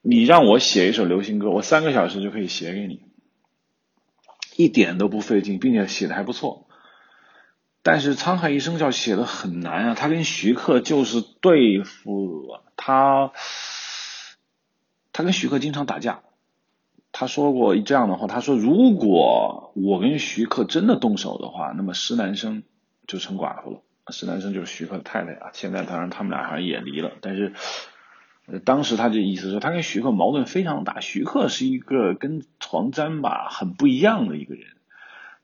[0.02, 3.00] 你让我写一首流行歌，我三个小时就可以写给你。”
[4.56, 6.66] 一点都不费劲，并且写的还不错。
[7.82, 13.32] 但是《沧海一声笑》写的很难啊，他跟徐克就是对付他，
[15.12, 16.20] 他跟徐克经常打架。
[17.12, 22.62] 他说过这样的话，他说如果我跟徐克真的动手的话，那么施南生
[23.06, 23.80] 就成寡妇了。
[24.08, 27.52] 施南生就是徐克的太太啊，现在当然他们俩好像也离了，但是。
[28.64, 30.98] 当时他就意思是，他跟徐克矛盾非常大。
[30.98, 34.66] 徐克是一个跟黄沾吧很不一样的一个人，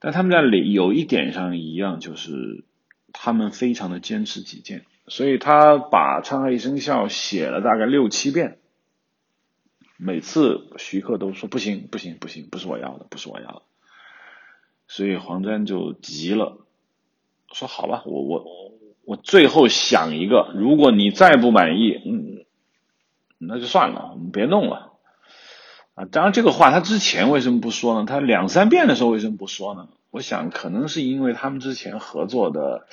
[0.01, 2.65] 但他们俩里有一点上一样，就是
[3.13, 4.83] 他们非常的坚持己见。
[5.07, 8.57] 所以他把《沧海一声笑》写了大概六七遍，
[9.97, 13.61] 每次徐克都说不行不行不行，不是我要的，不是我要的。
[14.87, 16.59] 所以黄沾就急了，
[17.51, 18.45] 说好吧，我我
[19.03, 22.45] 我最后想一个，如果你再不满意，嗯，
[23.37, 24.93] 那就算了，我们别弄了。
[25.95, 28.05] 啊，当然这个话他之前为什么不说呢？
[28.05, 29.89] 他两三遍的时候为什么不说呢？
[30.11, 32.87] 我想可能是因为他们之前合作的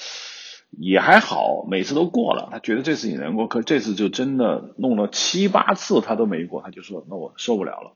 [0.78, 7.92] 也还好，每次都过了，他觉得这次也能过，可这次就真的弄了七八次他都没过，他就说那我受不了了，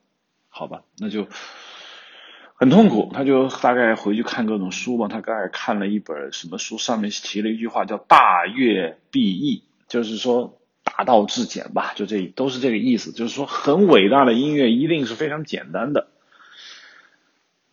[0.49, 1.27] 好吧，那就
[2.55, 10.55] 很痛苦，他就大概回去看各种书吧，他大概看了一本什么书，上面提了一句话叫“大乐必易”，就是说。
[10.97, 13.13] 大道至简吧，就这都是这个意思。
[13.13, 16.09] 就是说，很伟大的音乐一定是非常简单的。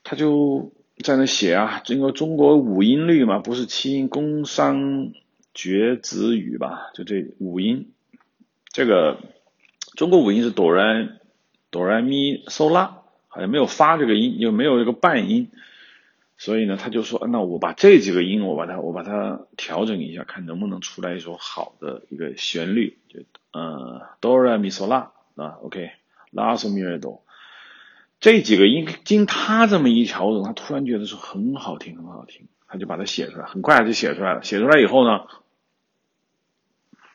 [0.03, 5.11] 他就在那写啊，这个中国五音律嘛，不是七音，宫商
[5.53, 6.91] 角徵羽吧？
[6.93, 7.91] 就这五音。
[8.71, 9.19] 这个
[9.95, 11.09] 中国五音是哆来
[11.69, 15.51] 哆来咪嗦拉，好像没有发这个音，又没有这个半音。
[16.37, 22.97] 所以呢，他就说，那我把这几个音，我把它，我把它调整一下，看能不能出来一首好的一个旋律。
[23.09, 23.19] 就
[23.51, 25.91] 呃，哆来咪嗦拉啊，OK，
[26.31, 27.23] 拉嗦咪来哆，
[28.19, 34.43] 这几个音经他这么一调整，他突然觉得是很好听，很好听，他就把它写出来，很快就写出来了。
[34.43, 35.25] 写出来以后呢，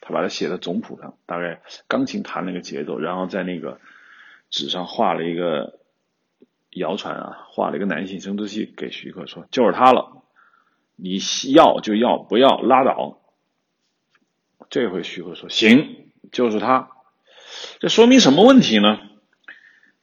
[0.00, 3.80] 他把它写在总谱上，大概钢琴弹那个节奏，然后在那个
[4.50, 5.78] 纸上画了一个。
[6.72, 10.22] 谣传啊，画了一个男性生殖器给徐克说，就是他了，
[10.94, 11.18] 你
[11.52, 13.18] 要就要，不要拉倒。
[14.68, 16.90] 这回徐克说行，就是他。
[17.80, 19.00] 这说明什么问题呢？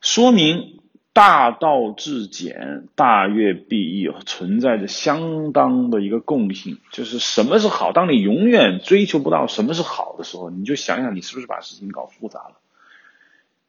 [0.01, 0.81] 说明
[1.17, 7.91] 大道至简，大乐必易，存在着相当的一个共性，就是什么是好。
[7.91, 12.57] 当你永远追求不到什么是好的时候，你就想想你是不是把事情搞复杂了。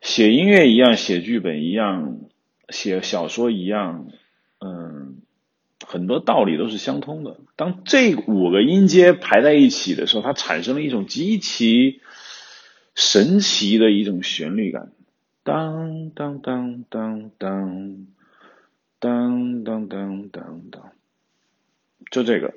[0.02, 2.18] 写音乐一样，写剧本一样。
[2.68, 4.08] 写小说一样，
[4.60, 5.22] 嗯，
[5.86, 7.38] 很多道理都是相通的。
[7.56, 12.02] 当这五个音阶排在一起的时候，它产生了一种极其
[12.94, 14.92] 神奇的一种旋律感。
[15.48, 18.06] 当当当当当
[19.00, 20.92] 当当当当当，
[22.10, 22.54] 就这个，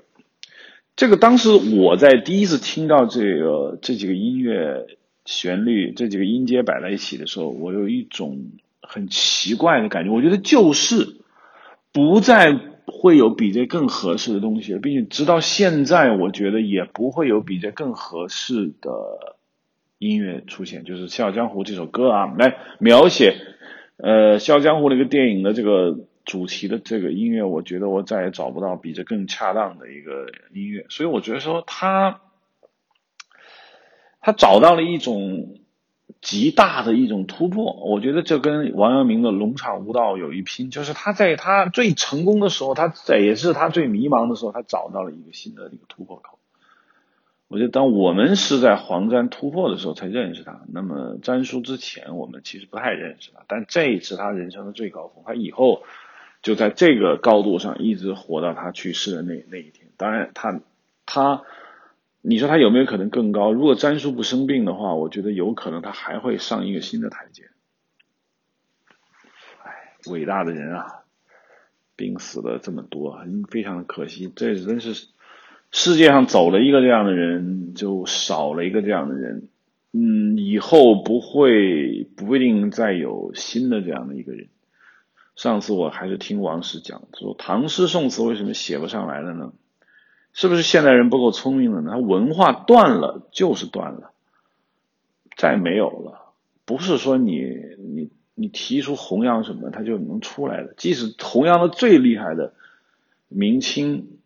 [0.95, 4.85] 这个当时我在第一次听到这个这几个音乐
[5.25, 8.51] 旋律这几个音阶摆在一起的时候，我有一种。
[8.83, 11.15] 很奇怪的感觉，我觉得就是
[11.93, 19.37] 不再会有比这更合适的东西了，并且直到现在，我觉得也不会有比这更合适的
[20.01, 20.83] 音乐出现。
[20.83, 23.37] 就是《笑傲江湖》这首歌啊，来描写
[23.97, 30.87] 呃《笑傲江湖》那个电影的这个主题的这个音乐，我觉得我再也找不到比这更恰当的一个音乐。
[30.89, 32.19] 所以我觉得说他
[34.19, 35.57] 他找到了一种。
[36.19, 40.69] 极大的一种突破，我觉得这跟王阳明的龙场悟道有一拼。
[40.69, 46.37] 就是他在他最成功的时候，他在也是他最迷茫的时候，他找到了一个新的一个突破口。
[47.51, 55.83] 我觉得当我们是在黄沾突破的时候才认识他，那么詹叔之前我们其实不太认识他，但这一次他人生的最高峰，他以后
[56.41, 59.89] 就在这个高度上一直活到他去世的那那一天。
[59.97, 60.61] 当然，他
[61.05, 61.43] 他。
[62.23, 63.51] 你说他有没有可能更高？
[63.51, 67.49] 如果詹叔不生病的话，我觉得有可能他还会上一个新的台阶。
[69.63, 70.99] 哎，伟大的人啊，
[71.95, 74.31] 病死了这么多，非常的可惜。
[74.35, 75.07] 这真是
[75.71, 79.47] 世界上走了一个这样的人，就少了一个这样的人。
[79.93, 84.47] 嗯，以后不会不一定再有新的这样的一个人。
[85.35, 89.53] 上次我还是听王石讲，说唐诗宋词为什么写不上来了呢？
[90.33, 91.91] 是不是现代人不够聪明了呢？
[91.91, 94.11] 他文化断了就是断了，
[95.35, 96.33] 再没有了。
[96.63, 97.41] 不是说你
[97.77, 100.73] 你你提出弘扬什么，他就能出来的。
[100.77, 102.53] 即使弘扬的最厉害的
[103.27, 104.19] 明清，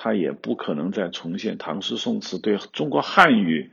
[0.00, 3.72] 他也不可能再重现唐诗宋词对中国汉语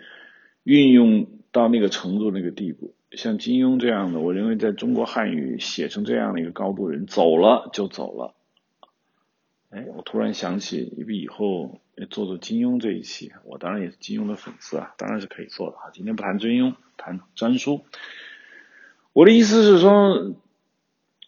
[0.64, 2.96] 运用到那个程度那个地步。
[3.12, 8.34] 像金庸这样的，我认为在中国汉语写成这样的一个高度人，走了就走了。
[9.70, 15.92] 哎，我突然想起，因为以后做做金庸这一期，我当然也是金庸的粉丝啊，当然是可以做的哈。
[15.94, 17.86] 今天不谈金庸，谈詹叔。
[19.14, 20.34] 我的意思是说，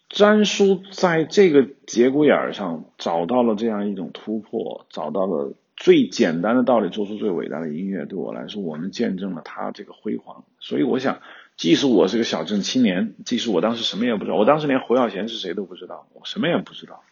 [0.08, 8.06] 詹叔在这个节骨眼上找到了这样一种突破，找到了最简单的道理，做出最伟大的音乐。
[8.06, 10.44] 对我来说，我们见证了他这个辉煌。
[10.60, 11.20] 所以我想，
[11.56, 17.02] 即使我是个小镇青年，即使我当时什么也不知道，我当时连胡耀贤是谁都不知道，我什么也不知道。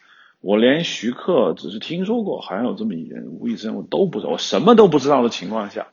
[0.41, 5.89] 我连徐克只是听说过，好像有这么一人，吴宇森我都不知道，我什么都不知道的情况下，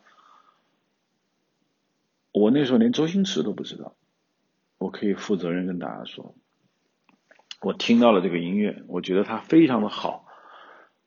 [2.31, 3.93] 我那时候连周星驰都不知道，
[4.77, 6.35] 我可以负责任跟大家说，
[7.63, 10.25] 我听到了这个音乐，我觉得它非常的好。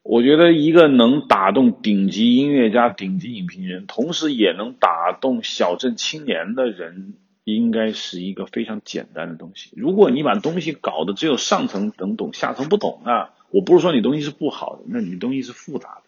[0.02, 9.70] 我觉得一个能打动顶级音乐家、顶级影评人，同时也能打动小镇青年的人，应该是一个非常简单的东西。
[9.76, 16.02] 如果你把东西搞得只有上层能懂，下层不懂，那我不是说你东西是不好的，那你东西是复杂的。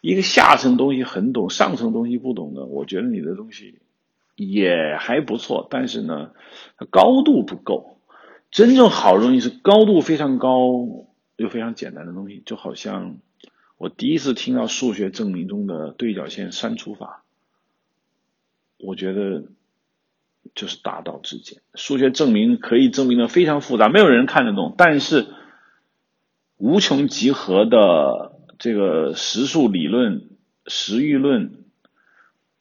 [0.00, 3.78] 一个下层东西很懂，上层东西不懂的，我觉得你的东西
[4.34, 6.30] 也还不错，但是呢，
[6.78, 7.98] 它高度不够。
[8.52, 11.08] 真正好的东西是高度非常高。
[11.36, 13.16] 又非常简单的东西，就好像
[13.76, 17.24] 我第一次听到数学证明中的对角线删除法，
[18.76, 19.44] 我觉得
[20.54, 21.60] 就是大道至简。
[21.74, 25.26] 数学证明可以证明的非常复杂，没有人看得懂，但是
[26.58, 30.28] 无穷集合的这个实数理论、
[30.66, 31.64] 实域论、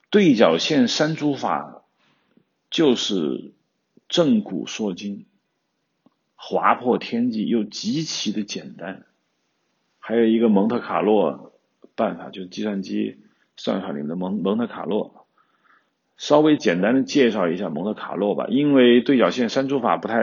[0.10, 1.84] 对角线删除法，
[2.72, 3.52] 就是
[4.08, 5.26] 正古烁今。
[6.44, 9.04] 划破天际又极其的简单，
[10.00, 11.54] 还有一个蒙特卡洛
[11.96, 13.18] 办法，就是计算机
[13.56, 15.28] 算法里面的蒙蒙特卡洛。
[16.18, 20.20] 稍微简单的介绍一下蒙特卡洛吧，因为对角线删除法不太，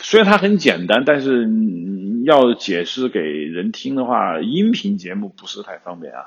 [0.00, 1.48] 虽然它很简单，但是
[2.24, 6.26] 要解释给人听的话，音频节目不是太方便啊。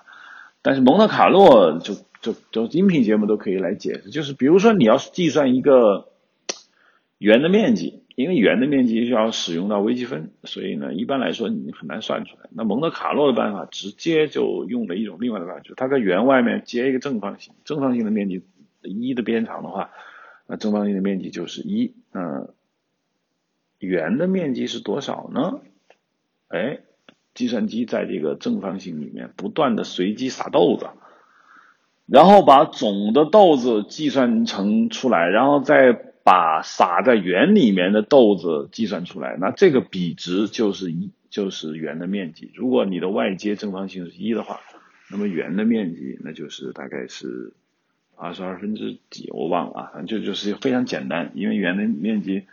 [0.63, 6.09] 但是蒙特卡洛就就就音频节目都可以来解释，就是比如说你要计算一个
[7.19, 8.00] 圆的面积。
[8.15, 12.49] 因为圆的面积需要使用到微积分，所以呢，一般来说你很难算出来。
[12.51, 18.43] 那蒙特卡洛的办法直接就用了一种另外的办法，就是它在圆外面接一个正方形，正方形的面积
[18.81, 19.91] 一的边长的话，
[20.45, 21.93] 那正方形的面积就是一。
[22.13, 22.49] 嗯，
[23.79, 25.61] 圆的面积是多少呢？
[26.49, 26.79] 哎，
[27.33, 30.89] 计算机在这个正方形里面不断的随机撒豆子，
[32.07, 36.10] 然后把总的豆子计算成出来，然后再。
[36.23, 42.51] 把撒在圆里面的豆子计算出来，那这个比值就是一，就是圆的面积。
[42.53, 44.59] 如果你的外接正方形是一的话，
[45.09, 47.53] 那么圆的面积那就是大概是
[48.15, 52.43] 二十二分之几，我忘了啊，反正就就是非常简单，因为圆的面积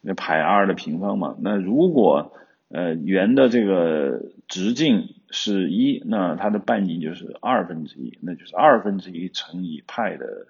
[0.00, 1.36] 那派二的平方嘛。
[1.40, 2.32] 那如果
[2.68, 10.46] 呃圆的这个直径是一，那它的半径就是二分之一，那就是二分之一乘以派的。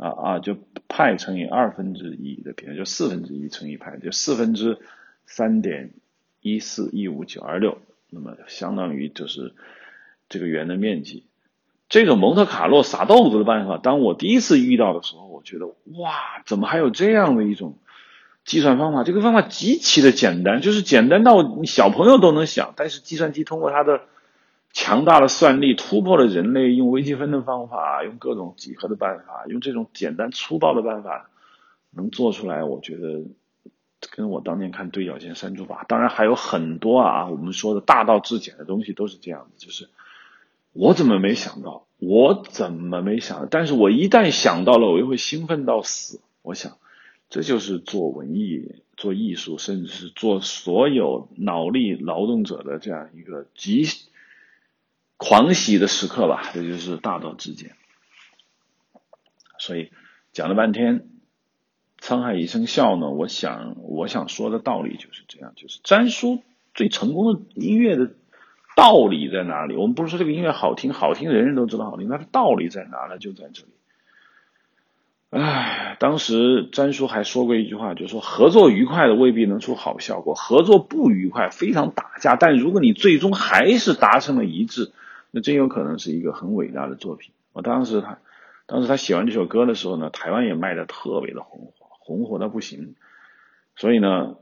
[0.00, 0.56] 啊啊，就
[0.88, 4.78] 派乘以二分之一的平方，就四分之一乘以派，就四分之
[5.26, 5.90] 三点
[6.40, 7.76] 一四一五九二六，
[8.08, 9.52] 那么相当于就是
[10.30, 11.24] 这个圆的面积。
[11.90, 17.76] 这个蒙特卡洛撒豆子的办法，当我第一次遇到的时候，我觉得哇，怎么还有这样的一种
[18.44, 19.04] 计算方法？
[19.04, 24.00] 这个方法极其的简单，就是简单到小朋友都能想，但是计算机通过它的。
[24.72, 31.28] 强大的算力突破了人类用微积分的方法，用各种几何的办法，用这种简单粗暴的办法
[31.90, 32.62] 能做出来。
[32.62, 33.24] 我觉得
[34.10, 39.50] 跟我当年看对角线删除法，当然还有很多啊，我们说的大道至简的东西都是这样的。
[39.58, 39.88] 就是
[40.72, 41.86] 我怎么没想到？
[41.98, 43.46] 我怎么没想到？
[43.50, 46.20] 但是我一旦想到了，我又会兴奋到死。
[46.42, 46.78] 我想，
[47.28, 53.84] 这就是做文艺、做艺术，甚至是做所有脑力劳动者的这样一个极。
[55.22, 57.72] 狂喜的时刻吧，这就是大道至简。
[59.58, 59.92] 所以
[60.32, 61.10] 讲了半天，
[62.00, 63.10] 沧海一声笑呢。
[63.10, 66.42] 我想，我想说的道理就是这样：，就是詹叔
[66.72, 68.12] 最成功的音乐的
[68.74, 69.76] 道理在哪里？
[69.76, 73.18] 我们不是说这个音乐好听，好听人人都知道好听，那道理在哪呢？
[73.18, 73.68] 就在这里。
[75.28, 82.36] 唉，当时詹叔还说过一句话，就是说合作愉快的未必能出好效果，合作不愉快非常打架。
[82.36, 84.92] 但如果你最终还是达成了一致。
[85.32, 87.32] 那真有可能是一个很伟大的作品。
[87.52, 88.18] 我当时他，
[88.66, 92.94] 当时他写完这首歌的时候呢，台湾也卖的特别的红火，红火到不行。
[93.76, 94.36] 所以呢，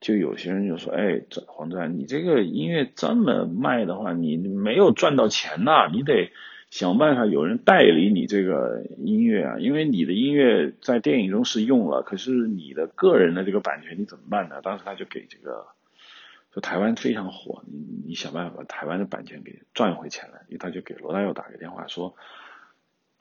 [0.00, 6.30] 就有些人就说：“哎，黄赞，你这个音乐这么卖的话，你没有赚到钱呐，你得
[6.70, 15.66] 想办法有人代理你这个音乐啊，因为你的音乐在电影中是用了，可是你的个人的这个版权你怎么办呢？”当时他就给这个。
[16.60, 20.42] 台湾非常火，你你想办法把台湾的版权给赚回钱来。
[20.58, 22.14] 他就给罗大佑打个电话说：“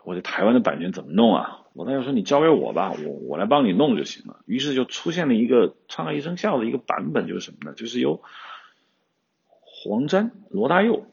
[0.03, 7.73] 我这台湾的版权怎么弄啊？”罗大佑说：“你交给我吧，我我来帮你弄就行了。”于是就出现了一个《沧海一声笑》的一个版本，就是什么呢？
[7.75, 8.21] 就是由
[9.61, 11.05] 黄沾、罗大佑、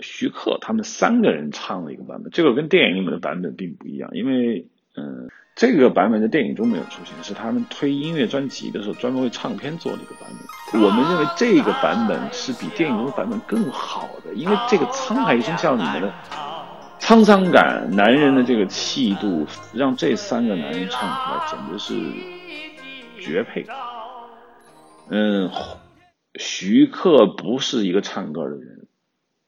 [0.00, 2.30] 徐克他们三个人唱的一个版本。
[2.30, 4.66] 这个跟电影里面的版本并不一样，因为
[5.00, 10.28] 嗯，这个版本在电影中没有出现，是他们推音乐专辑的时候专门为唱片做的一个版
[10.72, 10.82] 本。
[10.82, 16.12] 我们认为这个版本是比电影中的版本更好的，因为这个沧海一声笑里面的
[17.00, 21.94] 沧桑感、男人的这个气度，让这三个男人唱出来简直是
[23.20, 23.66] 绝配。
[25.08, 25.50] 嗯，
[26.36, 28.86] 徐克不是一个唱歌的人，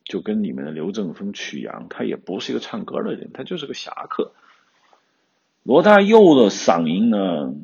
[0.04, 4.32] 就跟里面的刘正风、曲阳，他也不是一个唱歌的人，他就是个侠客。
[5.64, 7.54] 罗大佑的嗓音呢？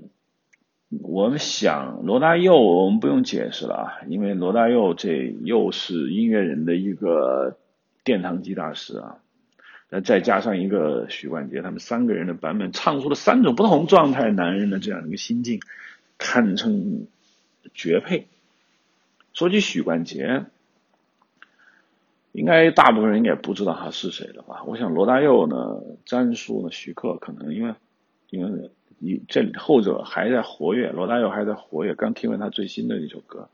[1.02, 7.58] 我们想，罗大佑我们不用解释了啊，因为罗大佑这又是音乐人的一个
[8.04, 9.18] 殿堂级大师啊。
[9.90, 15.60] 那再加上一个许冠杰，他们三个人的版本，唱出了三种不同状态男人的这样一个心境，
[16.18, 17.08] 堪称
[17.74, 18.28] 绝配。
[19.32, 20.44] 说起许冠杰，
[22.30, 24.62] 应该大部分人也不知道他是谁了吧？
[24.66, 27.74] 我想罗大佑呢，詹叔呢，徐克可能因为。
[28.30, 31.94] 因为你这后者还在活跃，罗大佑还在活跃。
[31.94, 33.48] 刚听完他最新的一首歌，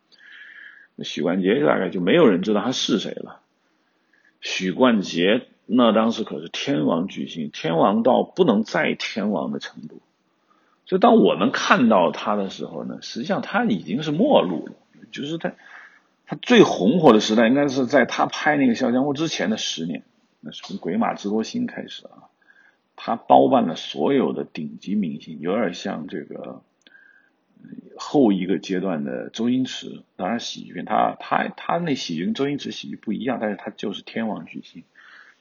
[1.03, 3.41] 许冠杰大概就没有人知道他是谁了。
[4.41, 10.03] 许冠杰那当时可是天王巨星，天王到不能再天王的程度。
[10.87, 14.73] 所以当我们看到他的时候呢，实际上他已经是末路了。
[15.13, 15.53] 就是他
[16.27, 20.03] 他最红火的时代，应该是在他拍那个《笑傲江湖》之前的十年，
[20.41, 22.29] 那是从《鬼马智多星》开始啊。
[22.97, 26.63] 他包办了所有的顶级明星，有点像这个
[27.97, 30.03] 后一个阶段的周星驰。
[30.17, 34.85] 当然，喜剧片他他他那喜剧跟周星驰喜剧不一样，但是他就是天王巨星。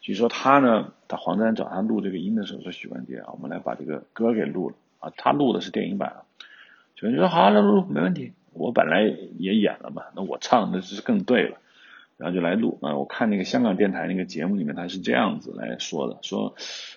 [0.01, 6.24] 据说他呢，他黄沾找他录这个音的时候说：“许冠杰啊，我们来把这个歌给录了啊。”他录的是电影版啊。
[6.95, 8.34] 许冠杰说：“好，来录，没问题。
[8.51, 11.58] 我本来也演了嘛，那我唱那是更对了。”
[12.18, 12.95] 然后就来录啊！
[12.95, 16.55] 我看那个香港电台那个节目里面，他是这样子来说的：说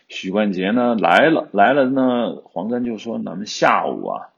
[0.09, 4.29] 许冠杰呢来了，来了呢，黄沾就说咱们下午啊，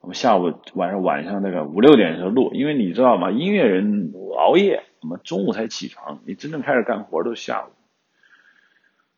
[0.00, 3.30] 我们下午晚上晚上那个五六点的时候录，因为你知道吗？
[3.30, 7.70] 音乐人熬夜，我们中午才起床，你真正开始干活都是下午。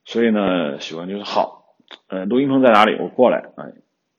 [0.04, 1.74] 所以呢，许冠杰说好，
[2.08, 2.96] 呃，录音棚在哪里？
[3.00, 3.72] 我过来，哎。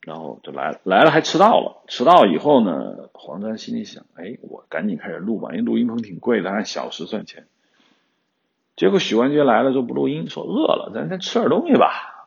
[0.08, 1.82] 然后就来，来了还迟到了。
[1.86, 7.46] 迟到以后呢，黄沾心里想：哎，我赶紧开始录吧，因为录音棚挺贵的，按小时算钱。
[8.74, 12.26] 结果许冠杰来了就不录音，说饿了，咱先吃点东西吧。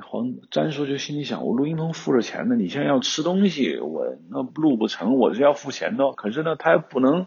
[0.00, 6.12] 黄沾叔就心里想：我录音棚付着钱呢，你现在要吃东西，我那录不成，我是要付钱的。
[6.12, 7.26] 可是呢，他又不能。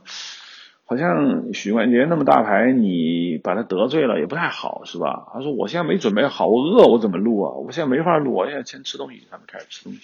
[0.88, 5.32] 好像许冠杰那么大牌，你把他得罪了也不太好，是吧？
[5.34, 7.56] 他说：“我现在没准备好，我饿，我怎么录啊？
[7.56, 10.02] 我现在没法录，我现在先吃东西。”他们开始吃东西，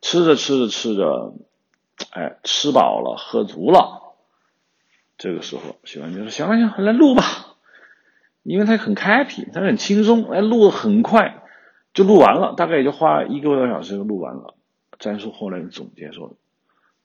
[0.00, 1.34] 吃着吃着吃着，
[2.10, 4.16] 哎，吃饱了，喝足了。
[5.16, 7.22] 这个时候，许冠杰说：“行了行，来录吧。”
[8.42, 11.40] 因为他很 happy，他很轻松，哎，录的很快
[11.94, 14.56] 就录完了，大概也就花一个多小时就录完了。
[14.98, 16.34] 詹叔后来总结说：“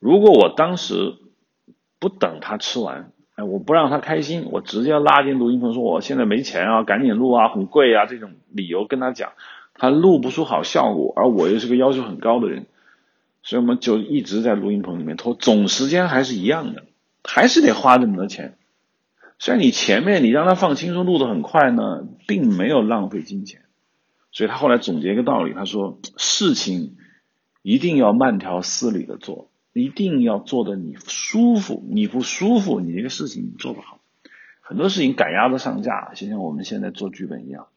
[0.01, 1.13] 如果我当时……”
[1.99, 9.31] 不等他吃完，哎，我不让他开心，我直接拉进录音棚说我现在没钱啊，赶紧录啊，很贵啊，这种理由跟他讲，
[9.73, 12.65] 他录不出好效果，而我又是个要求很高的人，
[13.41, 16.83] 所以我们就一直在录音棚里面拖，总时间还是一样的，
[17.23, 18.57] 还是得花这么多钱。
[19.39, 23.61] 虽然你前面你让他放轻松录的很快呢，并没有浪费金钱，
[24.31, 26.95] 所以他后来总结一个道理，他说事情
[27.61, 29.49] 一定要慢条斯理的做。
[29.77, 33.99] 一定要做的你舒服，你不舒服，你这个事情做不好。
[34.59, 37.67] 很多事情赶鸭子上架，就像我们现在做剧本一样，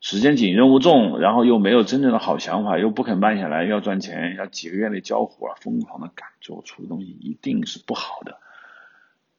[0.00, 8.38] 时间紧，任务重，然后又没有真正的好想法，又不肯慢下来，要赚钱，要几个月内交活，疯狂的赶，最后出的东西一定是不好的。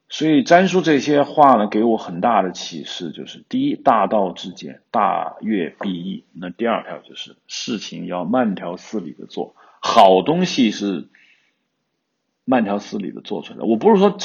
[0.09, 6.23] 所以詹叔这些话呢，给我很大的启示，就是第一，大道至简，大悦必易。
[6.33, 11.07] 那第二条就是事情要慢条斯理的做，好东西是。
[12.47, 14.19] 慢条斯理的做出来，我不是说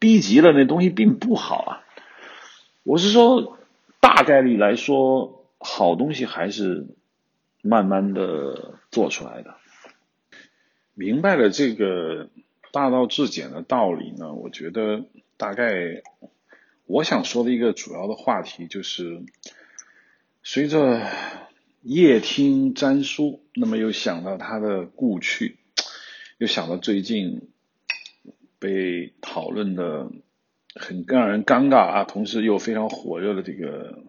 [0.00, 1.70] 逼急了那东西并不好啊，
[2.82, 3.56] 我是说
[4.00, 6.88] 大概率来说，好东西还是
[7.62, 9.54] 慢慢的做出来的。
[10.94, 12.28] 明白了这个
[12.72, 15.04] 大道至简的道理呢，我觉得
[15.36, 16.02] 大概
[16.86, 19.22] 我想说的一个主要的话题就是，
[20.42, 21.06] 随着
[21.82, 25.56] 夜听詹书，那么又想到他的故去，
[26.38, 27.48] 又想到最近。
[28.60, 30.12] 被讨论的
[30.76, 34.04] 很让人尴尬啊，同时又非常火热的这个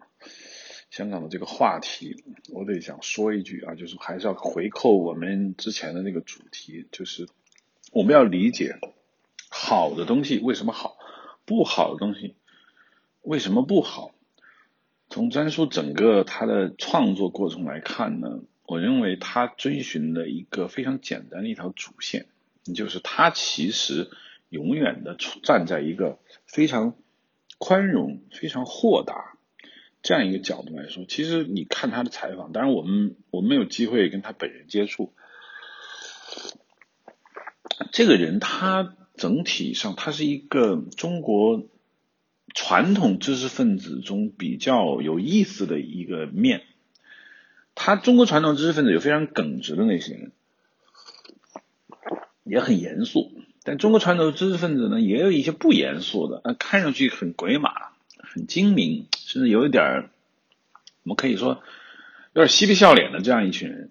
[0.90, 2.22] 香港的这个话题，
[2.52, 7.26] 我得想说一句啊，就是还是要回扣我们之前的那个主题，就是
[7.90, 8.76] 我们要理解
[9.50, 10.96] 好的东西为什么好，
[11.46, 12.36] 不好的东西
[13.22, 14.12] 为什么不好。
[15.08, 22.26] 从詹叔整个他的创作过程来看呢，我认为他追寻了一个非常简单的一条主线，
[22.74, 24.10] 就是他其实
[24.52, 26.94] 永远的站在一个非常
[27.58, 29.36] 宽容、非常豁达
[30.02, 31.04] 这样一个角度来说。
[31.08, 35.12] 其实你看他的采访，当然我们我们没有机会跟他本人接触，
[37.90, 41.66] 这个人他整体上他是一个中国。
[42.54, 46.64] 传统知识分子中比较有意思的一个面，
[47.74, 50.32] 他中国传统知识分子有非常耿直的那些人，
[52.44, 53.32] 也很严肃。
[53.64, 57.70] 但中国传统知识分子呢，也有一些不严肃的，那看上去很鬼马、
[58.18, 60.10] 很精明，甚至有一点儿，
[61.04, 61.62] 我们可以说
[62.32, 63.90] 有点嬉皮笑脸的这样一群人。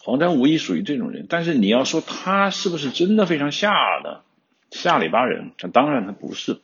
[0.00, 4.22] 黄沾无疑属于这种人，但是你要说他是不是真的非常下的？
[4.70, 6.60] 下里巴人，那当然他不是。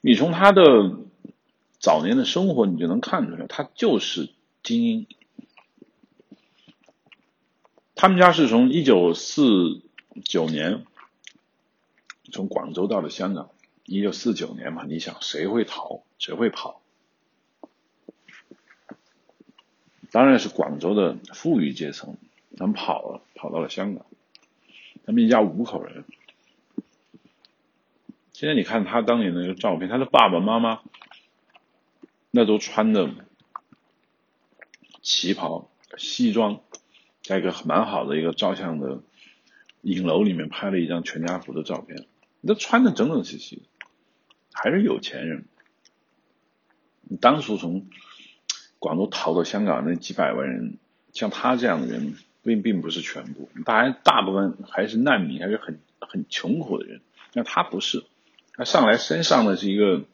[0.00, 0.62] 你从他的
[1.78, 4.28] 早年的生活，你就能看出来，他就是
[4.62, 5.06] 精英。
[7.96, 9.80] 他们家是从一九四
[10.22, 10.84] 九年
[12.30, 13.50] 从广州到了香港。
[13.86, 16.82] 一九四九年嘛，你想谁会逃，谁会跑？
[20.10, 22.18] 当然是广州的富裕阶层，
[22.58, 24.04] 他们跑了，跑到了香港。
[25.06, 26.04] 他们一家五口人。
[28.32, 30.82] 现在你看他当年那个照片，他的爸爸妈妈
[32.30, 33.08] 那都穿的
[35.00, 36.60] 旗袍、西装，
[37.26, 39.00] 在一个蛮好的一个照相的
[39.82, 42.06] 影楼里面拍了一张全家福的照片，
[42.46, 43.62] 都穿的整整齐齐，
[44.52, 45.44] 还是有钱人。
[47.02, 47.86] 你当初从
[48.78, 50.78] 广州逃到香港那几百万人，
[51.12, 57.00] 像他这样的人并并不是全部，大家大部分还是难民，还是很很穷苦的人，
[57.32, 58.04] 那他不是。
[58.54, 60.04] 他上来身上的是一个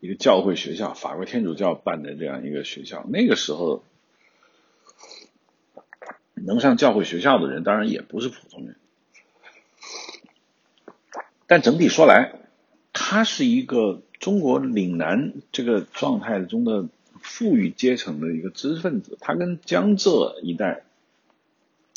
[0.00, 3.06] 一个教会学校，法国天主教办的这样一个学校。
[3.08, 3.84] 那个时候
[6.44, 8.76] 能上教会学校的人，当然也不是普通人。
[11.46, 12.32] 但整体说来，
[12.92, 16.86] 他是一个中国岭南这个状态中的
[17.20, 19.16] 富裕阶层的一个知识分子。
[19.20, 20.82] 他跟江浙一带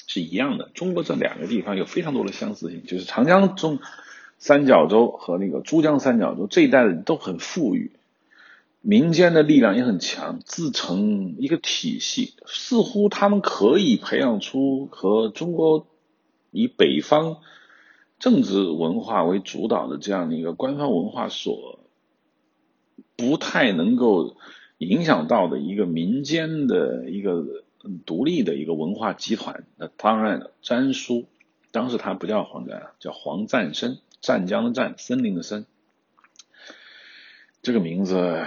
[0.07, 0.69] 是一样的。
[0.73, 3.79] 中国这两个地方有非常多的相似性，就是长江中。
[4.43, 7.91] 三角洲和那个珠江三角洲这一带的人都很富裕，
[8.81, 15.87] 民间的力量也很强，自成一个体系，似乎他们可以培养出和中国
[16.49, 17.37] 以北方
[18.19, 21.79] 政治文化为主导的这样的一个官方文化所
[23.15, 24.35] 不太能够
[24.79, 27.63] 影响到的一个民间的一个
[28.05, 29.63] 独立的一个文化集团。
[29.77, 31.25] 那当然，詹叔
[31.71, 33.99] 当时他不叫黄沾，叫黄赞生。
[34.21, 35.65] 湛江的湛，森林的森，
[37.61, 38.45] 这个名字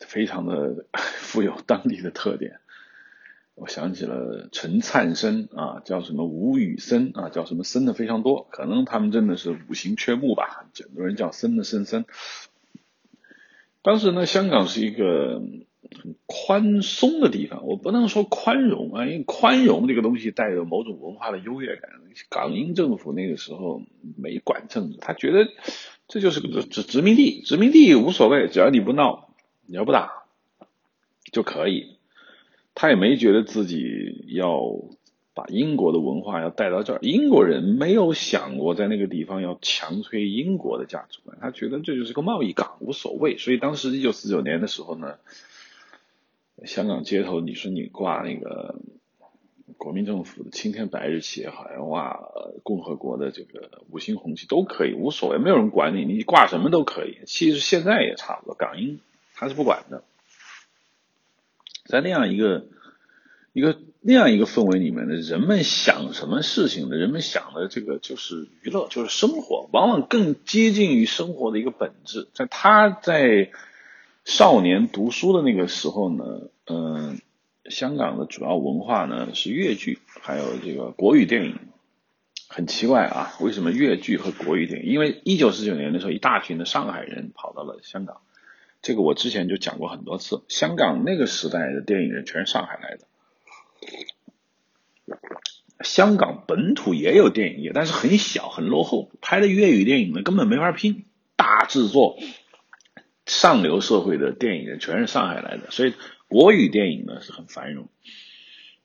[0.00, 2.60] 非常的 富有当地的特点。
[3.54, 12.04] 我想起了陈灿生啊，叫什么吴宇森啊，叫什么森的非常多，可能他们真的是五行缺木吧，很多人叫森的森森。
[13.82, 15.42] 当时呢，香港是一个。
[16.02, 21.90] 很宽松的地方，我不能说宽容啊，因为宽容这个东西带有某种文化的优越感。
[22.30, 23.82] 港英政府那个时候
[24.16, 25.46] 没管政治，他觉得
[26.14, 29.34] 这就是个殖殖民地，殖民地无所谓，只要你不闹，
[29.66, 30.22] 你要不打
[31.32, 31.96] 就可以。
[32.72, 34.60] 他也没觉得自己要
[35.34, 43.36] 把英国的文化要带到这儿，英国人没有想过在那个地方要强推英国的价值观，他觉得这就是个贸易港，无所谓。
[43.36, 45.16] 所以当时一九四九年的时候呢。
[46.64, 48.76] 香港街头，你说你挂那个
[49.78, 52.28] 国民政府的青天白日旗也好，挂
[52.62, 57.18] 共和国的这个五星红旗都可以，无所谓，没有人管你，你挂什么都可以。
[57.26, 59.00] 其实现在也差不多，港英
[59.34, 60.04] 他是不管的。
[61.86, 62.66] 在那样一个
[63.52, 66.96] 一个那样一个氛围里面呢，人们想什么事情呢？
[66.96, 72.28] 人们想的这个就是娱乐，就是生活，往往更接近于生活的一个本质。
[72.34, 73.50] 在他在。
[74.26, 77.20] 少年读书的那个时候呢，嗯，
[77.70, 81.58] 香港的主要文化呢是粤剧，还有这个国语电影。
[82.46, 84.92] 很奇怪啊，为什么粤剧和国语电影？
[84.92, 88.20] 因为一九四九年的时候，一大群的上海人跑到了香港，
[88.80, 90.42] 这个我之前就讲过很多次。
[90.48, 93.06] 香港那个时代的电影人全是上海来的。
[95.82, 102.18] 香港本土也有电影业，但是很小很落后，拍的粤语电影呢根本没法拼，大制作。
[103.26, 105.94] 上流社会的电影人全是上海来的，所以
[106.28, 107.88] 国语电影呢是很繁荣。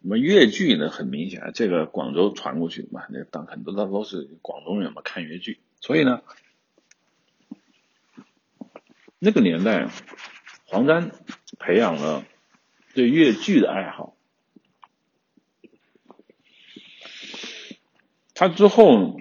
[0.02, 5.60] 那么粤剧呢，很明显，这个广州传过去嘛，那当很多的都是广东人嘛，看粤剧。
[5.82, 6.22] 所以呢，
[9.20, 9.90] 那个年代，
[10.66, 11.12] 黄沾
[11.60, 12.26] 培养了
[12.94, 14.16] 对越剧的爱好。
[18.34, 19.20] 他之后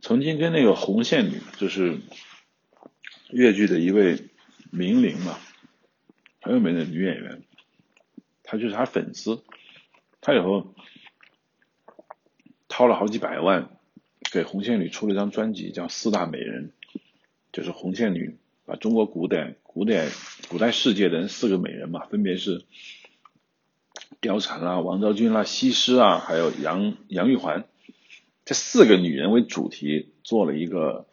[0.00, 1.98] 曾经跟那个红线女，就是
[3.30, 4.28] 越剧的一位
[4.70, 5.38] 名伶嘛，
[6.48, 7.42] 很有名的女演员，
[8.42, 9.44] 她就是她粉丝，
[10.22, 10.74] 她以后
[12.68, 13.68] 掏了好几百万
[14.32, 16.72] 给红线女出了一张专辑，叫《四大美人》，
[17.52, 20.08] 就是红线女把中国古代、古代、
[20.48, 22.64] 古代世界的四个美人嘛，分别是。
[24.22, 27.66] 貂蝉啦、王昭君啦、西施啊，还有杨杨玉环，
[28.46, 31.06] 这四个女人为主题做了一个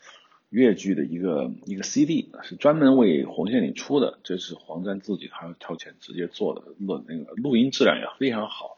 [0.56, 4.20] 越剧的一个一个 CD，是专门为红线女出的。
[4.24, 8.78] 这是黄沾自己他掏钱直接做的，录那个录音质量也非常好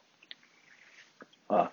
[1.45, 1.71] 啊。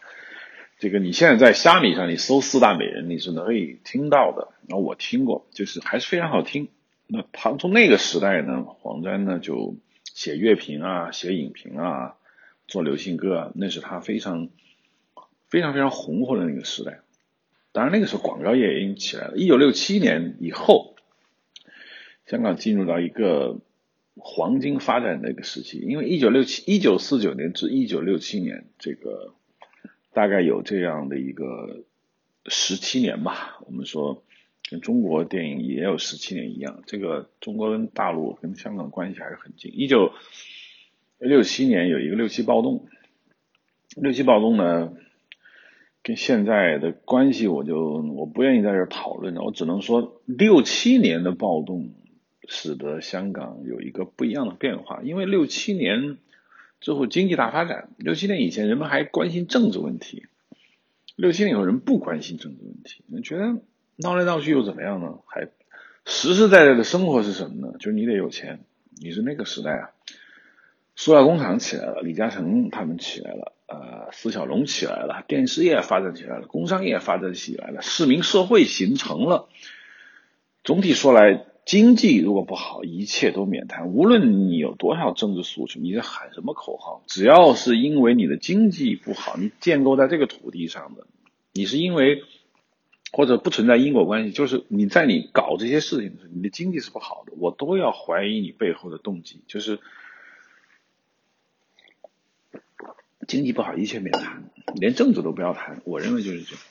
[0.78, 4.52] 这个你现在在虾米上你搜四大美人，你是可以听到的。
[4.68, 6.68] 然后我听过，就是还是非常好听。
[7.06, 12.16] 那唐从那个时代呢，黄沾呢就写乐评啊，写影评啊。
[12.66, 14.48] 做流行歌，啊那是他非常
[15.48, 17.00] 非常非常红火的那个时代。
[17.74, 19.36] 当然，那个时候广告业已经起来了。
[19.36, 20.94] 一九六七年以后，
[22.24, 23.58] 香港进入到一个
[24.14, 25.78] 黄金发展的一个时期。
[25.78, 29.34] 因为一九六七一九四九年至一九六七年，这个
[30.12, 31.82] 大概有这样的一个
[32.46, 33.58] 十七年吧。
[33.66, 34.22] 我们说，
[34.70, 36.84] 跟中国电影也有十七年一样。
[36.86, 39.72] 这个中国跟大陆跟香港关系还是很近。
[39.74, 40.12] 一九
[41.18, 42.86] 六七年有一个六七暴动，
[43.96, 44.92] 六七暴动呢，
[46.04, 51.94] 跟现在的关系我就我不愿意在这讨论了，我只能说六七年的暴动
[52.46, 56.18] 使得香港有一个不一样的变化，因为六七年
[56.80, 60.26] 之后经济大发展，六七年以前人们还关心政治问题，
[61.16, 63.56] 六七年以后人不关心政治问题，你觉得
[63.96, 65.20] 闹来闹去又怎么样呢？
[65.24, 65.48] 还
[66.04, 67.78] 实实在在的生活是什么呢？
[67.78, 68.60] 就是你得有钱，
[69.00, 69.90] 你是那个时代啊。
[70.96, 79.48] 塑料工厂起来了，李嘉诚他们起来了，呃，释小龙起来了，电视业发展起来了，工商业发展起来了，市民社会形成了。
[80.62, 83.88] 总体说来，经济如果不好，一切都免谈。
[83.88, 91.06] 无论你有多少政治诉求，你在喊什么口号，只要是因为你的经济不好，你建构在这个土地上的，
[91.52, 92.22] 你是因为
[93.12, 99.80] 或者不存在因果关系，就是你在你搞这些事情的时候，你的经济是不好的，我都要怀疑你背后的动机，就是。
[103.26, 104.44] 经济不好，一切免谈，
[104.74, 105.80] 连政治都不要谈。
[105.84, 106.62] 我认为就是这样。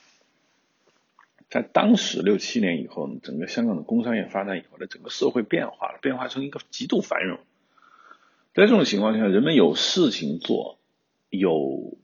[1.49, 7.37] 在当时六七年以后，整个香港的工商业发展以后呢，整个社会变化了，变化成一个极度繁荣。
[8.55, 10.79] 在这种情况下，人们有事情做，
[11.29, 11.97] 有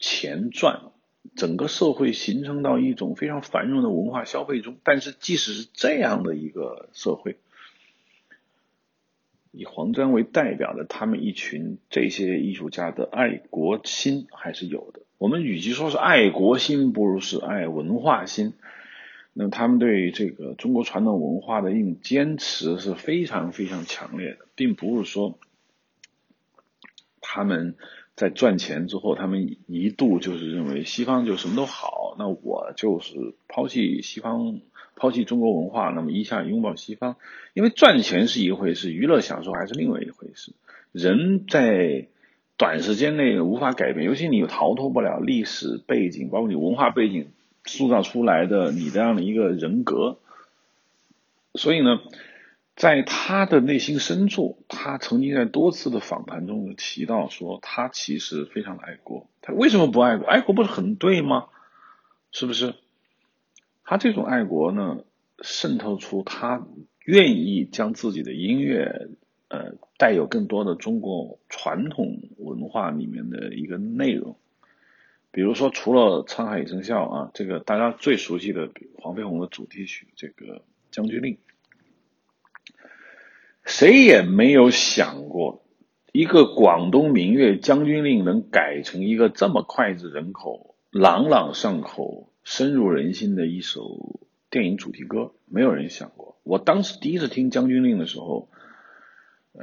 [0.00, 0.80] 钱赚，
[1.36, 4.76] 整个社会形成到一种非常繁荣的文化消费中。
[4.82, 7.36] 但是，即使是这样的一个社会，
[9.56, 15.00] 以黄沾为代表的他们一群这些艺术家的爱国心还是有的。
[15.16, 18.54] 我们与其说是爱国心，不如是爱文化心。
[19.32, 25.38] 那他们对这个中国传统文化的一种坚持是非常非常强烈的，并不是说
[27.20, 27.76] 他们
[28.16, 34.60] 在赚钱之后，他们一度就是认为西方就什么都好，那我就是抛弃西方。
[34.96, 37.16] 抛弃中国文化，那么一下拥抱西方，
[37.52, 40.52] 因为赚钱是一回事，娱乐享受还是另外一回事。
[40.92, 42.06] 人在
[42.56, 47.32] 短时间内无法改变，尤其你逃脱不了历史背景，包括你文化背景
[47.64, 50.18] 塑造出来的你这样的一个人格。
[51.54, 52.00] 所以呢，
[52.76, 59.26] 在他的内心深处，他曾经在多次的访谈中提到说，他其实非常的爱国。
[59.42, 60.26] 他为什么不爱国？
[60.26, 61.46] 爱国不是很对吗？
[62.30, 62.74] 是不是？
[63.94, 65.04] 他这种爱国呢，
[65.40, 66.66] 渗透出他
[67.04, 69.08] 愿意将自己的音乐，
[69.46, 74.36] 呃，带有更多的中国传统文化里面的一个内容。
[75.30, 78.68] 比如说，除了《沧海一声笑》啊，这个大家最熟悉的
[78.98, 80.56] 黄飞鸿的主题曲，这个
[80.90, 81.34] 《将军令》，
[83.64, 85.62] 谁也没有想过，
[86.10, 92.32] 一个广东民乐《将军令》能改成一个这么脍炙人口、朗朗上口。
[92.44, 94.20] 深入人心的一首
[94.50, 96.36] 电影主题歌，没有人想过。
[96.44, 98.48] 我当时第一次听《将军令》的时候，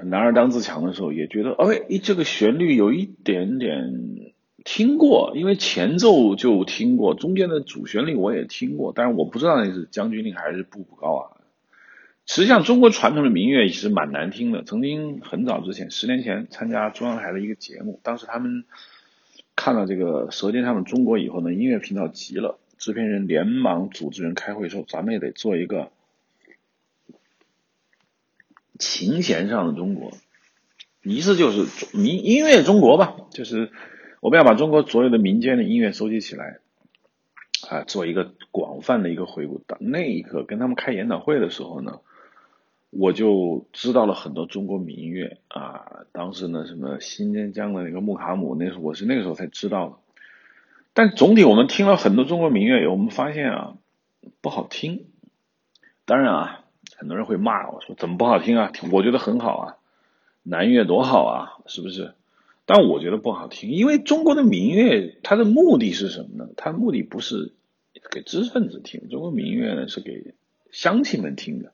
[0.03, 11.37] 男儿当自强的时候，也觉得，哎，这个旋律有一点点听过，因为前奏就听过，中间的主旋律我也听过，但是我不知道那是《将军令》还是《步步高》啊。
[12.25, 14.63] 实际上，中国传统的民乐其实蛮难听的。
[14.63, 18.63] 曾经很早之前，十年前参加中央台的一个节目，当时他们
[19.55, 22.57] 看了这个《舌尖上的中国》以后呢，音乐频道急了。
[22.81, 25.91] 制片人连忙组织人开会说：“咱们也得做一个
[28.79, 30.13] 琴弦上的中国，
[31.03, 33.71] 一是就是民音乐中国吧，就是
[34.19, 36.57] 我们要把中国所有的民间的音乐收集起来，
[37.69, 39.59] 啊，做一个广泛的一个回顾。
[39.67, 41.99] 到那一刻跟他们开研讨会的时候呢，
[42.89, 50.00] 我就知道了很多中国民乐啊，当时呢什么新疆的那个木卡姆，那时候我是那个时候才知道的。
[50.93, 53.75] 但总体我们听了很多中国民乐，我们发现啊
[54.41, 55.05] 不好听。
[56.05, 56.65] 当然啊，
[56.97, 58.71] 很多人会骂我说怎么不好听啊？
[58.91, 59.77] 我觉得很好啊，
[60.43, 62.13] 南乐多好啊，是不是？
[62.65, 66.49] 但我觉得不好听，因为中国的民乐它的目的是什么呢？
[66.57, 67.53] 它的目的不是
[68.11, 70.33] 给知识分子听，中国民乐呢是给
[70.71, 71.71] 乡亲们听的。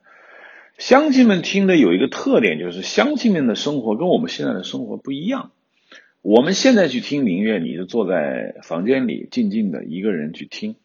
[0.78, 5.52] 乡亲们听的有一个特点，就是乡亲们的生活跟我们现在的生活不一样。
[6.22, 10.76] 我们现在去听民乐，你是坐在房间里静静的一个人去听，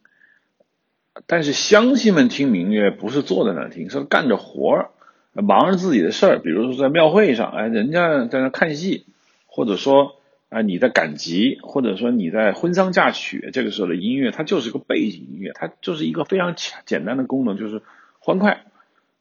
[1.27, 4.91] 但是乡亲们听民乐不是坐在那听，是干着活儿，
[5.33, 6.39] 忙着自己的事儿。
[6.39, 9.05] 比如说在庙会上，哎，人家在那看戏，
[9.47, 10.17] 或者说
[10.49, 16.55] 啊你在赶集，或者说你在婚丧嫁娶，这个时候的音乐它就是个背景音乐，它就是一个非常
[16.87, 17.83] 简单的功能，就是
[18.21, 18.65] 欢快。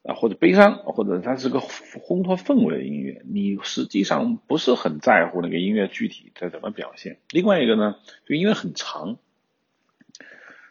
[0.04, 7.18] 啊，或者悲伤，或者它是个烘托氛围的音乐，你实际上不是很在乎那个音乐具体在怎么表现。
[7.30, 9.18] 另外一个呢，就音乐很长，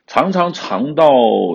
[0.09, 1.09] 常常长到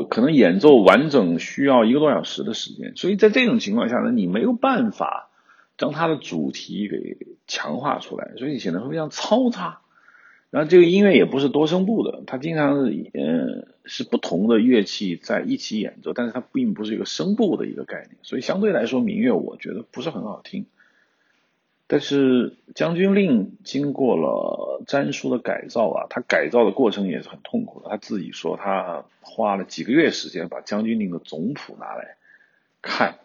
[0.10, 5.30] 可能演奏完整需要一个多小时的时间，所以在这种情况下呢，你没有办法
[5.78, 9.82] 将它的主题给强化出来，所以显得非常嘈杂。
[10.56, 20.66] 然后这个音乐也不是多声部的，它经常是呃是不同的乐器在一起演奏，但是它并不是一个声部的一个概念，所以相对来说民乐我觉得不是很好听。
[21.88, 27.90] 但是《将军令》经过了詹叔的改造啊，他改造的过程也是很痛苦的。
[27.90, 32.16] 他自己说他花了几个月时间把《将军令》的总谱拿来
[32.82, 33.20] 看，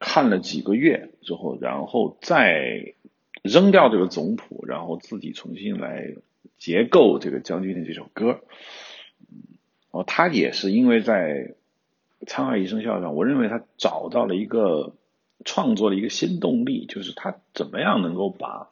[0.00, 2.94] 看了几个月之后，然后再
[3.42, 6.14] 扔掉这个总谱，然后自己重新来。
[6.62, 8.38] 结构这个将军的这首歌，
[9.90, 11.56] 哦，他也是因为在
[12.24, 14.94] 《沧海一声笑》上，我认为他找到了一个
[15.44, 18.70] 创作的一个新动力，就是他怎么样能够把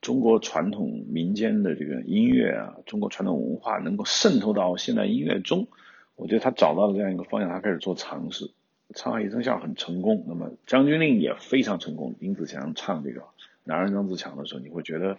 [0.00, 5.68] 中国传统民间的这个音乐啊，中国传统文化能够渗透到现代音乐中。
[6.16, 8.46] 我觉得他找到了这样一个方向，他开始做尝试。
[8.94, 12.14] 《沧海一声笑》很成功，那么《将军令》也非常成功。
[12.20, 13.20] 林子祥唱这个
[13.64, 15.18] 《男儿当自强》的时候，你会觉得。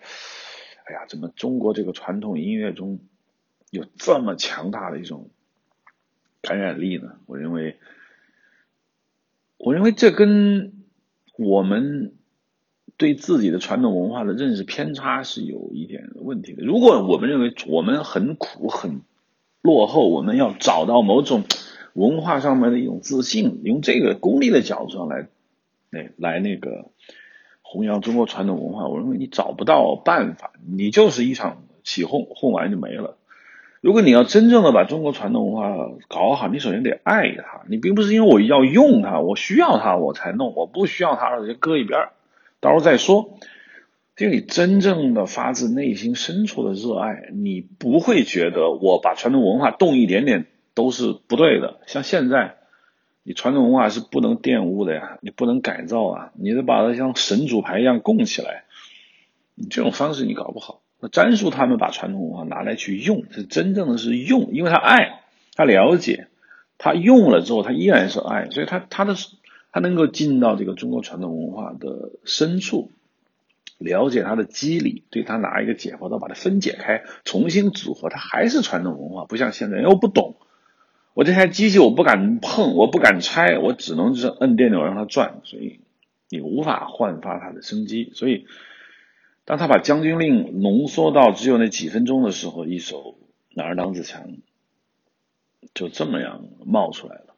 [0.89, 2.99] 哎呀，怎么中国这个传统音乐中
[3.69, 5.29] 有这么强大的一种
[6.41, 7.11] 感染力呢？
[7.27, 7.77] 我认为，
[9.57, 10.73] 我认为这跟
[11.37, 12.15] 我们
[12.97, 16.65] 对自己的传统文化的认识偏差是有一点问题的。
[16.65, 19.01] 如果我们认为我们很苦、很
[19.61, 21.43] 落后，我们要找到某种
[21.93, 25.27] 文化上面的一种自信，用这个功利的角度上来，
[25.91, 26.89] 来来那个。
[27.71, 33.15] 弘扬中国传统文化，我认为你找不到办法，你就是一场起哄，哄完就没了。
[33.79, 37.61] 如果你要真正的把中国传统文化搞好，你首先得爱它。
[37.69, 42.07] 你并不是因为我要用它，我需要它我才弄，我不需要它了就搁一边，
[42.59, 43.37] 到时候再说。
[44.15, 51.81] 就你真正的发自内心深处的热爱，你不会觉得我把传统文化动一点点都是不对的。
[51.85, 52.55] 像现在。
[53.23, 58.63] 你传统文化是不能玷污的呀，你不能改造啊，你得把它像神主牌一样供起来。
[59.55, 60.81] 你这种方式你搞不好。
[61.01, 65.21] 那詹叔他们把传统文化拿来去用，是真正的是用，因为他爱，
[65.53, 66.27] 他了解，
[66.77, 69.15] 他用了之后他依然是爱，所以他他的
[69.71, 72.91] 他能够进到这个中国传统文化的深处，
[73.77, 80.35] 了解它的机理，对他拿一个解剖刀把它分解开，重新组合，它还是传统文化，不像现在，因为我不懂。
[81.13, 85.81] 我这台机器我不敢碰，我不敢拆，我只能是摁电钮让它转，所以
[86.29, 88.11] 你无法焕发它的生机。
[88.13, 88.45] 所以，
[89.43, 92.97] 当他把《将军令》浓缩到只有那几分钟的时候，一首
[93.53, 94.27] 《哪儿当自强》
[95.73, 97.35] 就这么样冒出来了。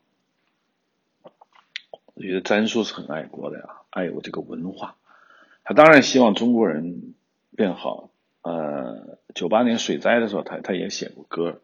[2.14, 4.96] 我觉得詹叔是很爱国的呀，爱我这个文化。
[5.64, 7.16] 他当然希望中国人
[7.56, 8.10] 变好。
[8.44, 11.62] 呃，九八年水灾的时候，他他也写过歌。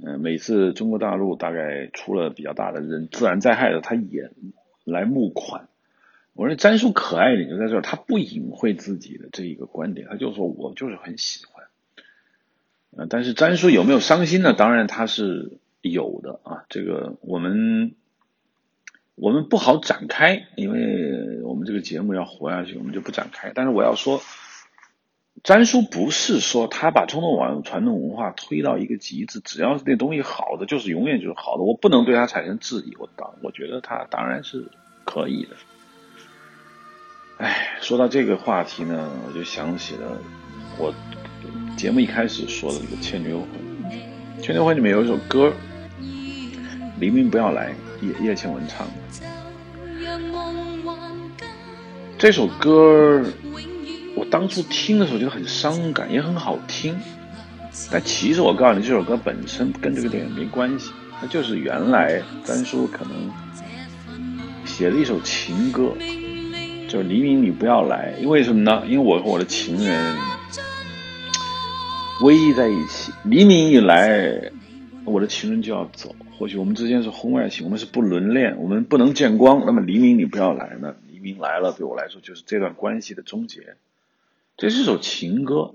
[0.00, 4.30] 嗯，每次中国大陆大概出了比较大的人自然灾害的，他也
[4.84, 5.68] 来募款。
[6.34, 11.66] 我说詹叔可爱点就在这儿，他不隐晦自己的这一个观点，他就说我就是很喜欢。
[12.96, 14.54] 呃，但是詹叔有没有伤心呢？
[14.54, 17.94] 当然他是有的啊，这个我们
[19.16, 23.50] 我们不好展开，因为我们这个节目要活下去，我们就不展开。
[23.54, 24.22] 但是我要说。
[25.44, 32.96] 詹叔不是说他把传统文传统文化推到一个极致，只要是那东西好的，就是永远就是好的，我不能对他产生质疑。
[32.98, 34.66] 我当我觉得他当然是
[35.04, 35.56] 可以的，
[37.38, 40.18] 哎，说到这个话题呢，我就想起了
[40.76, 40.92] 我
[41.76, 43.48] 节目一开始说的这个《倩女幽魂》。
[44.40, 45.52] 《倩女幽魂》里面有一首歌，
[46.98, 47.72] 《黎明不要来》，
[48.04, 48.92] 叶叶倩文唱的。
[52.18, 53.24] 这首歌
[54.18, 56.98] 我当初听的时候觉得很伤感，也很好听。
[57.92, 60.90] 但其实我告诉你，这首歌本身跟这个电影没关系，
[61.20, 63.30] 它就是原来丹叔可能
[64.64, 65.92] 写了一首情歌，
[66.88, 68.82] 就是黎明你不要来，因为什么呢？
[68.88, 70.16] 因为我和我的情人
[72.22, 74.50] 偎依在一起，黎明一来，
[75.04, 76.16] 我的情人就要走。
[76.36, 79.62] 或许我们之间是婚外情，我们是不伦恋，我们不能见光。
[79.64, 83.76] 那么黎明你不要来，呢黎明来了，对我来说就是这段关系的终结。
[84.58, 85.72] 这是首情歌。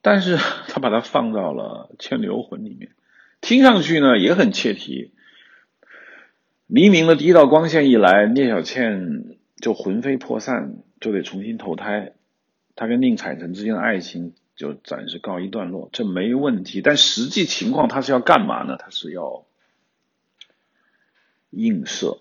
[0.00, 0.36] 但是
[0.68, 2.92] 他把它放到了《倩女幽魂》里面，
[3.40, 5.12] 听上去呢也很切题。
[6.66, 12.12] 黎明的第一道光线一来，聂小倩就魂飞魄散，就得重新投胎，
[12.76, 16.82] 她跟宁采臣之间的爱情就暂时告一段落，这没问题。
[16.82, 18.76] 但实际情况他是要干嘛呢？
[18.78, 19.44] 他是要
[21.50, 22.18] 映射，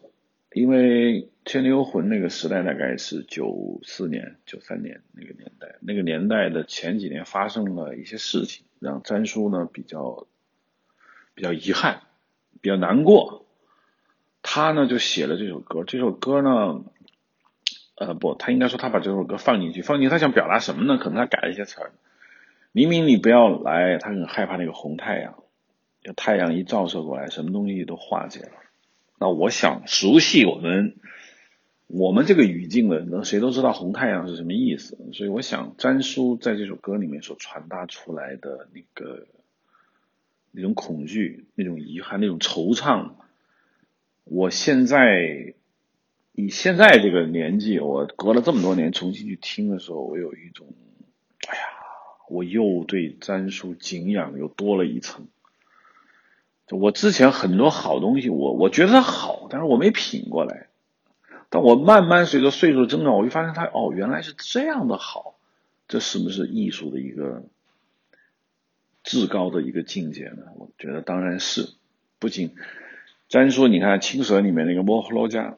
[0.53, 1.29] 因为。
[1.51, 10.25] 《倩女幽魂》那个时代大概是九四年、九三年那个年代，那个年代的前几年发生了一些事情，让詹叔呢比较
[11.35, 11.99] 比较遗憾，
[12.61, 13.45] 比较难过。
[14.41, 16.85] 他呢就写了这首歌，这首歌呢，
[17.95, 20.97] 呃不，他应该说他把这首歌放进去，放进去他想表达什么呢？
[20.97, 21.91] 可能他改了一些词儿。
[22.71, 25.43] 明明你不要来，他很害怕那个红太阳，
[26.15, 28.51] 太阳一照射过来，什么东西都化解了。
[29.19, 30.95] 那我想熟悉我们。
[31.87, 39.27] 我们这个语境的人，谁都知道红太阳是什么意思，所以我想，詹叔在这首歌里面所传达出来的那个
[40.51, 43.11] 那种恐惧、那种遗憾、那种惆怅，
[44.23, 45.53] 我现在
[46.31, 50.65] 以现在这个年纪，我隔了这么多年重新去听的时候，我有一种，
[51.47, 51.63] 哎呀，
[52.27, 55.27] 我又对詹叔敬仰又多了一层。
[56.69, 60.67] 我之前很多好东西，我我觉得它好，但是我没品过来。
[61.49, 65.35] 但我慢慢随着岁数增长，我就发现它哦，原来是这样的好，
[65.87, 67.43] 这是不是艺术的一个
[69.03, 70.43] 至高的一个境界呢？
[70.57, 71.69] 我觉得当然是。
[72.19, 72.55] 不仅
[73.27, 75.57] 咱说，你看《青蛇》里面那个摩诃罗伽，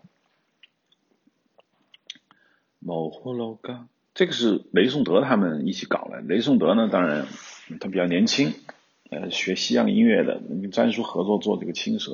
[2.80, 6.22] 摩诃罗伽，这个是雷颂德他们一起搞的。
[6.22, 7.28] 雷颂德呢，当然
[7.80, 8.56] 他比较年轻，
[9.10, 12.12] 呃，学西洋音乐的，跟詹叔合作做这个《青蛇》。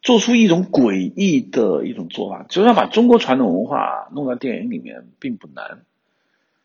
[0.00, 5.82] 做出一种诡异的一种做法，就是要把中国传统文化弄到电影里面，并不难。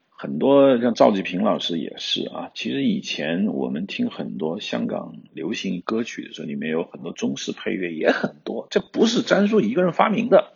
[0.10, 2.52] 很多像赵季平老师也是啊。
[2.54, 8.68] 其实以前我们听很多香港流行歌曲的时候，里面有很多中式配乐也很多。
[8.70, 10.53] 这不是詹叔一个人发明的，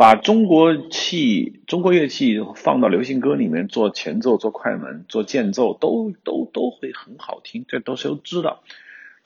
[0.00, 8.62] 把中国器、中国乐器放到流行歌里面做前奏、做快门、做间奏，都都都会很好听，这都是都知道。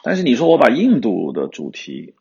[0.03, 2.15] 但是你说我把印度的主题，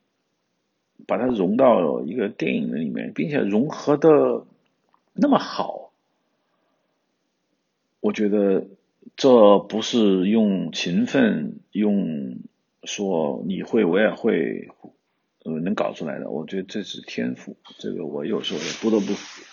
[1.08, 4.46] 把它融到一个电影里面，并且融合的
[5.14, 5.92] 那么好，
[8.02, 8.68] 我觉得
[9.18, 12.38] 这不是用勤奋、用
[12.84, 14.70] 说你会我也会，
[15.44, 16.30] 呃，能搞出来的。
[16.30, 19.44] 我觉得这是天赋，这个我有时候也不得不服。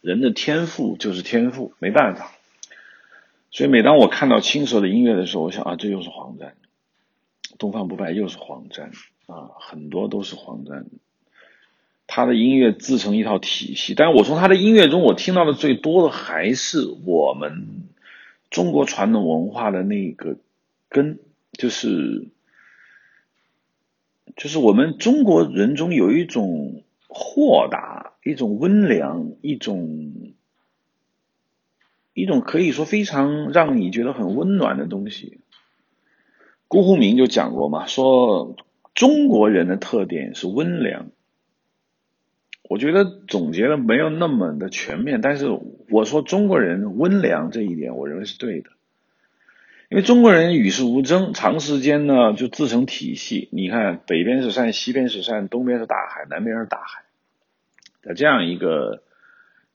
[0.00, 2.32] 人的天赋就是天赋，没办法。
[3.50, 6.54] 所以每当我看到青蛇的音乐的时候，我想啊，这又是黄沾，
[7.58, 8.90] 东方不败又是黄沾。
[9.26, 10.86] 啊，很多都是黄沾，
[12.08, 13.94] 他的音乐自成一套体系。
[13.94, 17.84] 但我从他的音乐中，我听到的最多的还是我们
[18.50, 20.36] 中国传统文化的那个
[20.88, 21.20] 根，
[21.52, 22.26] 就是
[24.36, 30.34] 就是我们中国人中有一种豁达，一种温良，一种
[32.14, 35.40] 一种可以说非常让你觉得很温暖的东西。
[36.68, 38.56] 辜鸿铭就讲过嘛，说。
[38.94, 41.12] 中国人的特点是温良，
[42.68, 45.46] 我觉得总结的没有那么的全面，但是
[45.88, 48.68] 我说中国人温良这一点，我认为是对的，
[49.92, 53.50] 因为中国人与世无争，长时间呢就自成体系。
[53.52, 57.02] 你看，北边是山，西边是山，东边是大海，南边是大海，
[58.02, 59.02] 在这样一个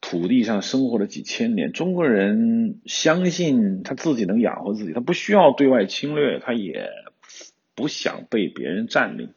[0.00, 6.90] 土地上生活了几千年，中国人相信他自己能养活自己，他不需要对外侵略，他也。
[7.74, 9.34] 不想被别人占领，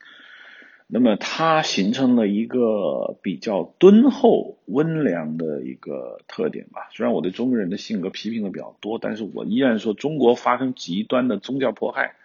[0.94, 6.90] 那么它形成了一个比较敦厚、温良的一个特点吧。
[6.92, 12.16] 虽然我对中国人的性格批评的比较多，但是我依然说中国发生极端的宗教迫害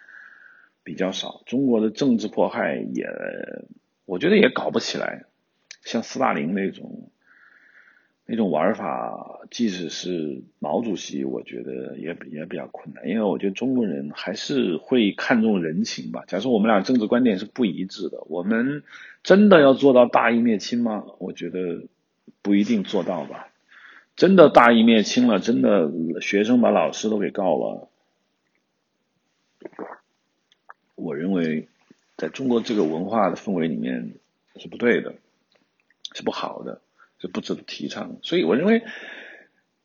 [0.83, 3.07] 比较少，中国的政治迫害也，
[4.05, 5.27] 我觉得也搞不起来，
[5.85, 7.11] 像斯大林那种
[8.29, 16.25] 那种玩法，即使是毛主席，我觉得也也比较困难，因为我觉得中国人还是会看重人情吧。
[16.27, 18.83] 假设我们俩政治观点是不一致的，我们
[19.23, 21.05] 真的要做到大义灭亲吗？
[21.19, 21.85] 我觉得
[22.43, 23.49] 不一定做到吧。
[24.17, 25.89] 真的大义灭亲了，真的
[26.21, 27.89] 学生把老师都给告了，
[30.97, 31.69] 我认为
[32.17, 34.15] 在中国这个文化的氛围里面
[34.57, 35.15] 是不对的，
[36.13, 36.81] 是不好的。
[37.27, 38.83] 不值得提倡，所以我认为，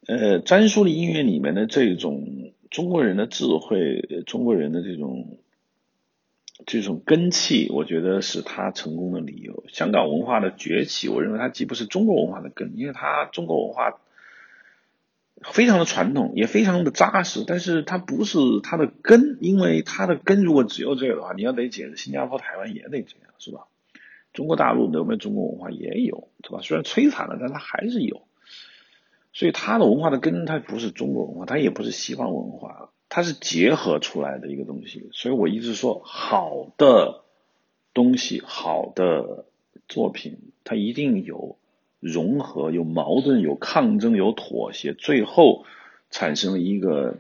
[0.08, 5.38] 呃，詹叔的音乐里面的这种中国人的智慧，中国人的这种
[6.66, 9.64] 这种根气，我觉得是他成功的理由。
[9.68, 14.00] 香港文化的崛起，我认为它既不是中国文化的根，因为它中国文化
[15.42, 23.66] 非常的传统，也非常的扎实，但是它不是它的根，因为它的根如果只有这个的话，你要得解释新加坡、台湾也得这样，是吧？
[24.34, 26.62] 中国大陆有没有中国文化也有，对吧？
[26.62, 28.22] 虽然摧残了，但它还是有。
[29.34, 35.10] 所以它的文化的根，它不是中国文化，它也不是西方文化，它是结合出来的一个东西。
[35.12, 37.24] 所以我一直说，好的
[37.94, 39.46] 东西、好的
[39.90, 41.58] 作品，它一定有
[42.00, 45.66] 融合、有矛盾、有抗争、有妥协，最后
[46.10, 47.20] 产生了一个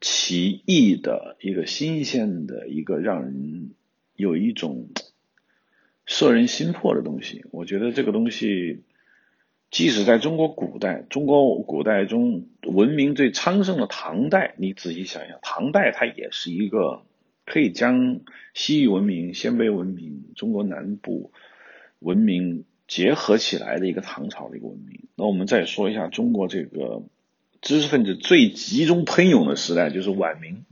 [0.00, 3.70] 奇异的、一个新鲜的、一个让人
[4.16, 4.88] 有一种。
[6.12, 8.82] 摄人心魄的东西，我觉得这个东西，
[9.70, 17.00] 即使在中国古代，中国古代中文明最昌盛的唐代，你仔细想想，唐代它也是一个
[17.46, 18.20] 可以将
[18.52, 21.32] 西域文明、鲜卑文明、中国南部
[21.98, 25.08] 文明结合起来的一个唐朝的一个文明。
[25.16, 27.04] 那我们再说一下中国这个
[27.62, 30.66] 知识分子最集中喷涌的时代，就是晚明。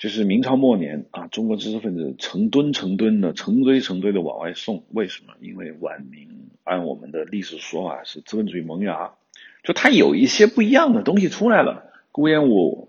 [0.00, 4.82] 就是明朝末年啊，中国知识分子成吨成吨的、成堆成堆的往外送。
[4.92, 5.34] 为什么？
[5.42, 9.12] 因为晚明按我们的历史说法是资本主义萌芽，
[9.62, 11.92] 就它有一些不一样的东西出来了。
[12.12, 12.88] 顾炎武、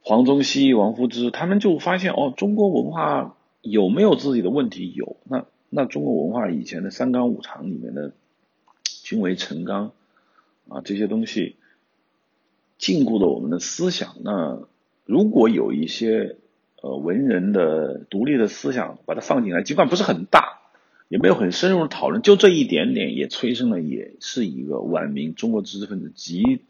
[0.00, 4.94] 黄宗羲、王夫之他们就发现哦，中国文化有没有自己的问题？
[4.94, 5.18] 有。
[5.24, 8.12] 那那中国文化以前的三纲五常里面的
[9.02, 9.92] 君为臣纲
[10.70, 11.56] 啊这些东西
[12.78, 14.16] 禁锢了我们的思想。
[14.24, 14.60] 那
[15.04, 16.36] 如果有一些
[16.82, 20.60] 呃文人的独立的思想，把它放进来，尽管不是很大，
[21.08, 26.62] 也没有很深入的讨论，就这一点点，也催生了，也是一个晚明中国知识分子极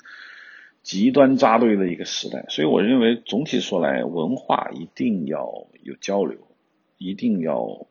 [0.82, 2.46] 极端扎堆的一个时代。
[2.48, 6.38] 所以，我认为总体说来，文化一定要有交流，
[6.98, 7.86] 一定要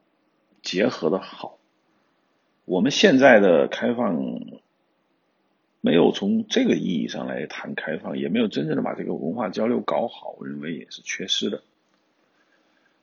[0.61, 1.57] 结合的好。
[2.65, 4.61] 我们现在的开放。
[5.85, 11.61] 没有从这个意义上来谈开放，也没有真正的把这个文化交流搞好，我认为也是缺失的。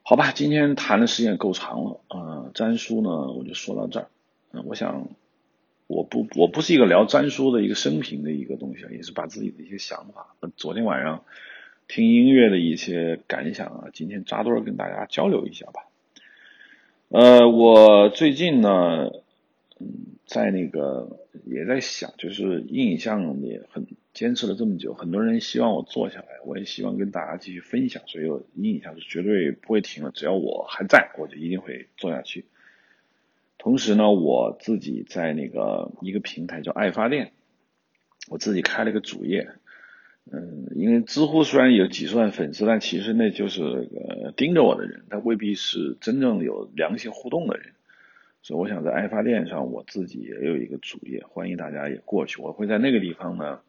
[0.03, 4.09] 好吧，今天谈的时间够长了啊，詹叔呢我就说到这儿。
[4.53, 5.09] 嗯，我想
[5.89, 11.22] 我不我不是一个聊詹叔的一个生平的一个东西，也是把自己的一些想法，昨天晚上
[11.87, 15.83] 听音乐的一些感想啊，今天扎堆儿跟大家交流一下吧。
[17.11, 19.11] 呃，我最近呢。
[19.81, 32.44] 嗯，在那个也在想，就是印象也很坚持了这么久，很多人希望我做下来，我也希望跟大家继续分享，所以我印象是绝对不会停了，只要我还在，我就一定会做下去。
[33.57, 37.32] 同时呢，我自己在那个一个平台叫爱发电，
[38.28, 39.48] 我自己开了个主页，
[40.31, 47.73] 嗯，因为知乎虽然有几十万粉丝，但其实那就是呃盯着我的人，他未必是真正有良性互动的人。
[48.43, 52.41] 所以我想在爱发电上，我自己也有一个主页，欢迎大家也过去。
[52.41, 53.61] 我会在那个地方呢，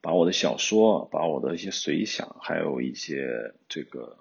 [0.00, 4.16] 把我的小说、把我的一些随想，还有一些这个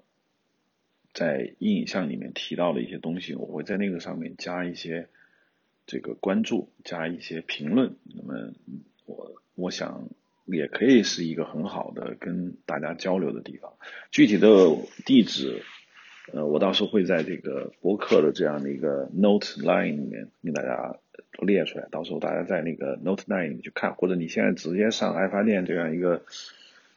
[1.14, 5.08] 在印象里面提到的一些东西，我会在那个上面加一些
[5.86, 7.96] 这个关注，加一些评论。
[8.04, 8.52] 那么
[9.06, 10.10] 我我想
[10.46, 13.74] 也可以是一个很好的跟大家交流的地方。
[14.12, 14.48] 具体的
[15.06, 15.64] 地址。
[16.34, 20.98] 呃，我到时候会在这个博客的这样的一个 note line 里面给大家
[21.40, 26.24] 列出来，到时候大家在那个 note line 里面去看，或者你现在直接上爱发电这样一个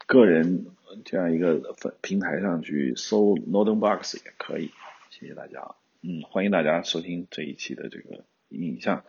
[0.07, 0.67] 个人
[1.05, 4.71] 这样一个平台上去搜 Northern Box 也可以。
[5.11, 9.05] 谢谢大家，嗯，欢迎大家收听这一期的这个影像，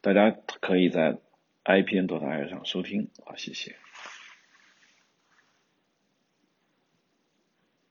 [0.00, 1.18] 大家可以在
[1.64, 3.76] IPN 多台上收听，好，谢谢。